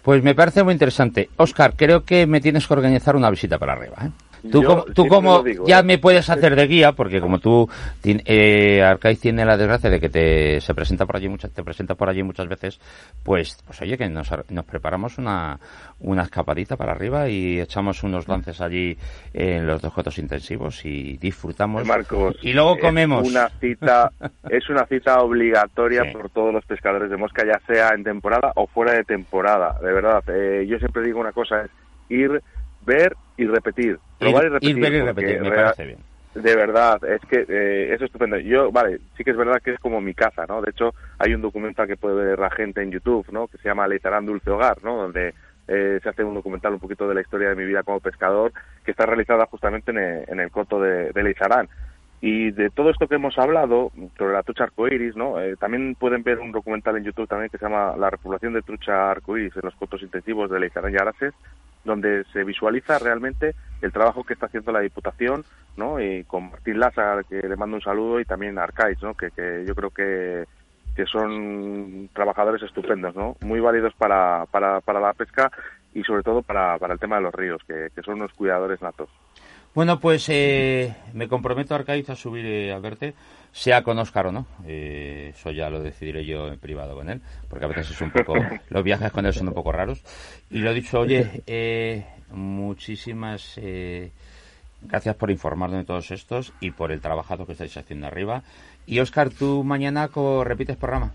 Pues 0.03 0.23
me 0.23 0.35
parece 0.35 0.63
muy 0.63 0.73
interesante. 0.73 1.29
Oscar, 1.37 1.73
creo 1.75 2.03
que 2.03 2.25
me 2.25 2.41
tienes 2.41 2.67
que 2.67 2.73
organizar 2.73 3.15
una 3.15 3.29
visita 3.29 3.57
para 3.57 3.73
arriba. 3.73 3.97
¿eh? 4.05 4.09
Tú 4.52 4.62
Yo 4.62 4.67
como, 4.67 4.84
tú 4.86 5.08
como 5.08 5.43
digo, 5.43 5.65
ya 5.67 5.80
¿eh? 5.80 5.84
me 5.84 5.97
puedes 5.97 6.30
hacer 6.30 6.56
de 6.56 6.67
guía, 6.67 6.93
porque 6.93 7.19
como 7.19 7.39
tú, 7.39 7.69
eh, 8.04 8.82
Arcaiz 8.82 9.19
tiene 9.19 9.45
la 9.45 9.58
desgracia 9.58 9.89
de 9.89 9.99
que 9.99 10.10
te 10.10 10.62
se 10.62 10.73
presenta 10.73 11.06
por 11.06 11.17
allí 11.17 11.28
muchas, 11.30 11.52
te 11.52 11.63
presenta 11.63 11.95
por 11.95 12.10
allí 12.10 12.23
muchas 12.23 12.47
veces, 12.47 12.80
pues, 13.23 13.58
pues 13.65 13.82
oye, 13.82 13.97
que 13.97 14.08
nos, 14.10 14.30
nos 14.49 14.65
preparamos 14.65 15.17
una, 15.17 15.60
una 15.99 16.23
escapadita 16.23 16.78
para 16.78 16.93
arriba 16.93 17.28
y 17.30 17.60
echamos 17.60 18.04
unos 18.04 18.28
lances 18.28 18.62
allí 18.62 18.97
en 19.34 19.67
los 19.67 19.82
dos 19.82 19.93
cotos 19.93 20.17
intensivos 20.17 20.86
y 20.86 21.17
disfrutamos. 21.17 21.86
Marcos. 21.86 22.36
y 22.41 22.54
luego 22.54 22.75
es 22.75 22.82
comemos. 22.82 23.28
Una 23.28 23.49
cita, 23.60 24.12
es 24.49 24.69
una 24.69 24.86
cita 24.86 25.21
obligatoria 25.21 26.04
Sí. 26.04 26.12
por 26.12 26.30
todos 26.30 26.54
los 26.54 26.63
pescadores 26.65 27.10
de 27.10 27.17
mosca, 27.17 27.43
ya 27.45 27.60
sea 27.67 27.89
en 27.95 28.04
temporada 28.04 28.52
o 28.56 28.67
fuera 28.67 28.93
de 28.93 29.04
temporada. 29.04 29.78
De 29.82 29.91
verdad, 29.91 30.23
eh, 30.28 30.65
yo 30.67 30.78
siempre 30.78 31.04
digo 31.04 31.19
una 31.19 31.32
cosa: 31.32 31.62
es 31.63 31.71
ir, 32.10 32.41
ver 32.89 33.15
y 33.38 33.45
repetir. 33.45 33.99
Probar 34.17 34.43
y 34.43 34.47
Ir, 34.47 34.52
repetir. 34.54 34.78
ir, 34.78 34.82
ver 34.82 34.93
y 34.93 35.02
repetir, 35.02 35.41
me 35.41 35.52
parece 35.52 35.86
bien. 35.86 35.99
De 36.36 36.56
verdad, 36.56 37.04
es 37.06 37.21
que 37.30 37.45
eh, 37.47 37.93
es 37.93 38.02
estupendo. 38.02 38.38
Yo, 38.38 38.71
vale, 38.71 38.99
sí 39.17 39.23
que 39.23 39.32
es 39.32 39.38
verdad 39.38 39.62
que 39.63 39.71
es 39.71 39.80
como 39.80 39.99
mi 39.99 40.13
casa, 40.13 40.45
¿no? 40.47 40.62
De 40.62 40.71
hecho, 40.71 40.93
hay 41.17 41.34
un 41.34 41.41
documental 41.41 41.88
que 41.88 41.97
puede 41.97 42.23
ver 42.23 42.39
la 42.39 42.52
gente 42.52 42.82
en 42.82 42.91
YouTube, 42.91 43.25
¿no? 43.32 43.47
Que 43.47 43.58
se 43.58 43.67
llama 43.67 43.88
Leizarán 43.88 44.25
Dulce 44.25 44.49
Hogar, 44.49 44.84
¿no? 44.84 44.95
Donde 44.97 45.34
eh, 45.67 45.99
se 46.02 46.10
hace 46.10 46.23
un 46.23 46.36
documental 46.36 46.73
un 46.73 46.80
poquito 46.80 47.08
de 47.08 47.15
la 47.15 47.21
historia 47.21 47.49
de 47.49 47.56
mi 47.56 47.65
vida 47.65 47.84
como 47.84 47.99
pescador, 47.99 48.52
que 48.86 48.91
está 48.91 49.06
realizada 49.06 49.45
justamente 49.47 49.91
en 49.91 49.97
el, 49.97 50.25
en 50.28 50.39
el 50.39 50.52
coto 50.52 50.80
de, 50.82 51.12
de 51.12 51.23
Leizarán. 51.23 51.67
Y 52.21 52.52
de 52.52 52.69
todo 52.69 52.89
esto 52.89 53.08
que 53.08 53.15
hemos 53.15 53.38
hablado, 53.38 53.91
sobre 54.17 54.34
la 54.34 54.43
trucha 54.43 54.65
arcoiris, 54.65 55.15
¿no? 55.15 55.39
Eh, 55.39 55.56
también 55.58 55.95
pueden 55.95 56.21
ver 56.21 56.39
un 56.39 56.52
documental 56.52 56.97
en 56.97 57.06
YouTube 57.06 57.30
también 57.30 57.49
que 57.49 57.58
se 57.58 57.65
llama 57.65 57.95
La 57.97 58.10
repoblación 58.10 58.54
de 58.54 58.62
trucha 58.62 59.10
arcoiris 59.12 59.56
en 59.56 59.62
los 59.63 59.75
cotos 59.75 60.02
intensivos 60.04 60.49
de 60.52 60.60
Leizarán 60.60 60.93
y 60.93 60.97
Arases, 60.97 61.34
donde 61.89 62.23
se 62.32 62.43
visualiza 62.43 62.99
realmente 62.99 63.56
el 63.82 63.91
trabajo 63.91 64.23
que 64.23 64.34
está 64.34 64.45
haciendo 64.45 64.71
la 64.71 64.80
Diputación, 64.82 65.43
¿no? 65.75 65.99
Y 65.99 66.23
con 66.25 66.52
Martín 66.52 66.80
Lázaro, 66.80 67.23
que 67.28 67.41
le 67.41 67.56
mando 67.56 67.78
un 67.78 67.82
saludo, 67.82 68.19
y 68.19 68.25
también 68.25 68.58
Arcais, 68.60 69.02
¿no? 69.02 69.15
Que, 69.15 69.32
que 69.32 69.65
yo 69.67 69.73
creo 69.73 69.89
que, 69.89 70.45
que 70.95 71.06
son 71.06 72.10
trabajadores 72.13 72.62
estupendos, 72.62 73.15
¿no? 73.15 73.36
Muy 73.41 73.60
válidos 73.60 73.93
para, 73.95 74.45
para, 74.52 74.82
para 74.82 74.99
la 74.99 75.13
pesca 75.13 75.52
y 75.93 76.04
sobre 76.04 76.21
todo 76.21 76.43
para, 76.43 76.78
para 76.78 76.93
el 76.93 76.99
tema 76.99 77.15
de 77.15 77.23
los 77.23 77.34
ríos, 77.34 77.62
que, 77.67 77.89
que 77.95 78.04
son 78.04 78.15
unos 78.15 78.34
cuidadores 78.34 78.82
natos. 78.82 79.10
Bueno, 79.73 79.99
pues 79.99 80.28
eh, 80.30 80.95
me 81.13 81.28
comprometo, 81.28 81.73
Arcaiz, 81.73 82.10
a 82.10 82.15
subir 82.15 82.45
eh, 82.45 82.73
a 82.73 82.80
verte, 82.80 83.13
sea 83.51 83.81
con 83.83 83.97
Óscar 83.99 84.27
o 84.27 84.31
no. 84.31 84.45
Eh, 84.67 85.31
eso 85.35 85.51
ya 85.51 85.69
lo 85.69 85.81
decidiré 85.81 86.25
yo 86.25 86.47
en 86.47 86.57
privado 86.59 86.95
con 86.95 87.09
él, 87.09 87.21
porque 87.49 87.65
a 87.65 87.67
veces 87.69 87.91
es 87.91 88.01
un 88.01 88.12
poco, 88.12 88.33
los 88.69 88.83
viajes 88.83 89.12
con 89.12 89.25
él 89.25 89.33
son 89.33 89.47
un 89.49 89.53
poco 89.53 89.71
raros. 89.71 90.01
Y 90.49 90.59
lo 90.59 90.73
dicho, 90.73 90.99
oye, 90.99 91.41
eh, 91.47 92.05
muchísimas 92.31 93.53
eh, 93.57 94.12
gracias 94.81 95.15
por 95.15 95.31
informarnos 95.31 95.79
de 95.79 95.85
todos 95.85 96.12
estos 96.12 96.53
y 96.59 96.71
por 96.71 96.91
el 96.91 97.01
trabajado 97.01 97.45
que 97.45 97.53
estáis 97.53 97.75
haciendo 97.77 98.07
arriba. 98.07 98.43
Y 98.85 98.99
Óscar, 98.99 99.29
tú 99.29 99.63
mañana 99.63 100.09
repites 100.43 100.77
programa. 100.77 101.13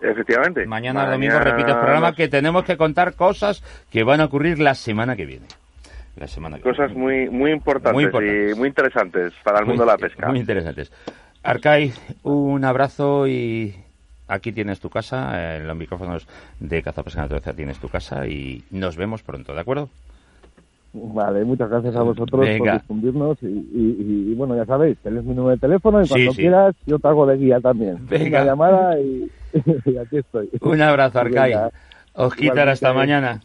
Efectivamente. 0.00 0.66
Mañana, 0.66 1.10
domingo 1.10 1.38
repites 1.38 1.74
programa 1.74 2.14
que 2.14 2.28
tenemos 2.28 2.64
que 2.64 2.76
contar 2.76 3.14
cosas 3.14 3.62
que 3.90 4.04
van 4.04 4.20
a 4.20 4.26
ocurrir 4.26 4.58
la 4.58 4.74
semana 4.74 5.16
que 5.16 5.24
viene. 5.24 5.46
La 6.16 6.26
semana 6.28 6.58
que 6.58 6.62
Cosas 6.62 6.88
viene. 6.94 7.02
muy, 7.02 7.30
muy 7.30 7.50
importantes, 7.52 7.94
Muy 7.94 8.04
importantes. 8.04 8.52
y 8.56 8.58
muy 8.58 8.68
interesantes 8.68 9.32
para 9.42 9.58
el 9.60 9.64
Muy- 9.64 9.72
mundo 9.76 9.84
de 9.84 9.90
la 9.92 9.98
pesca. 9.98 10.28
Muy 10.28 10.38
interesantes. 10.40 10.92
Arcai, 11.44 11.92
un 12.22 12.64
abrazo 12.64 13.26
y 13.28 13.74
aquí 14.28 14.50
tienes 14.52 14.80
tu 14.80 14.88
casa, 14.88 15.56
en 15.56 15.66
los 15.66 15.76
micrófonos 15.76 16.26
de 16.58 16.82
Cazapesca 16.82 17.20
Naturaleza 17.22 17.52
tienes 17.52 17.78
tu 17.78 17.88
casa 17.88 18.26
y 18.26 18.64
nos 18.70 18.96
vemos 18.96 19.22
pronto, 19.22 19.54
¿de 19.54 19.60
acuerdo? 19.60 19.88
Vale, 20.94 21.44
muchas 21.44 21.68
gracias 21.68 21.96
a 21.96 22.02
vosotros 22.02 22.40
Venga. 22.46 22.72
por 22.72 22.80
difundirnos 22.80 23.38
y, 23.42 23.46
y- 23.46 24.30
y, 24.30 24.34
bueno, 24.34 24.54
ya 24.56 24.64
sabéis, 24.64 24.96
tenéis 24.98 25.24
mi 25.24 25.34
número 25.34 25.56
de 25.56 25.60
teléfono 25.60 26.02
y 26.02 26.08
cuando 26.08 26.30
sí. 26.32 26.36
quieras 26.38 26.74
yo 26.86 26.98
te 26.98 27.08
hago 27.08 27.26
de 27.26 27.36
guía 27.36 27.60
también. 27.60 27.96
Venga. 28.08 28.38
Una 28.42 28.44
llamada 28.46 29.00
y, 29.00 29.28
aquí 30.00 30.18
estoy. 30.18 30.48
Un 30.60 30.80
abrazo, 30.80 31.18
Arcai. 31.18 31.52
Os 32.14 32.34
quitará 32.36 32.72
hasta 32.72 32.92
mañana. 32.92 33.40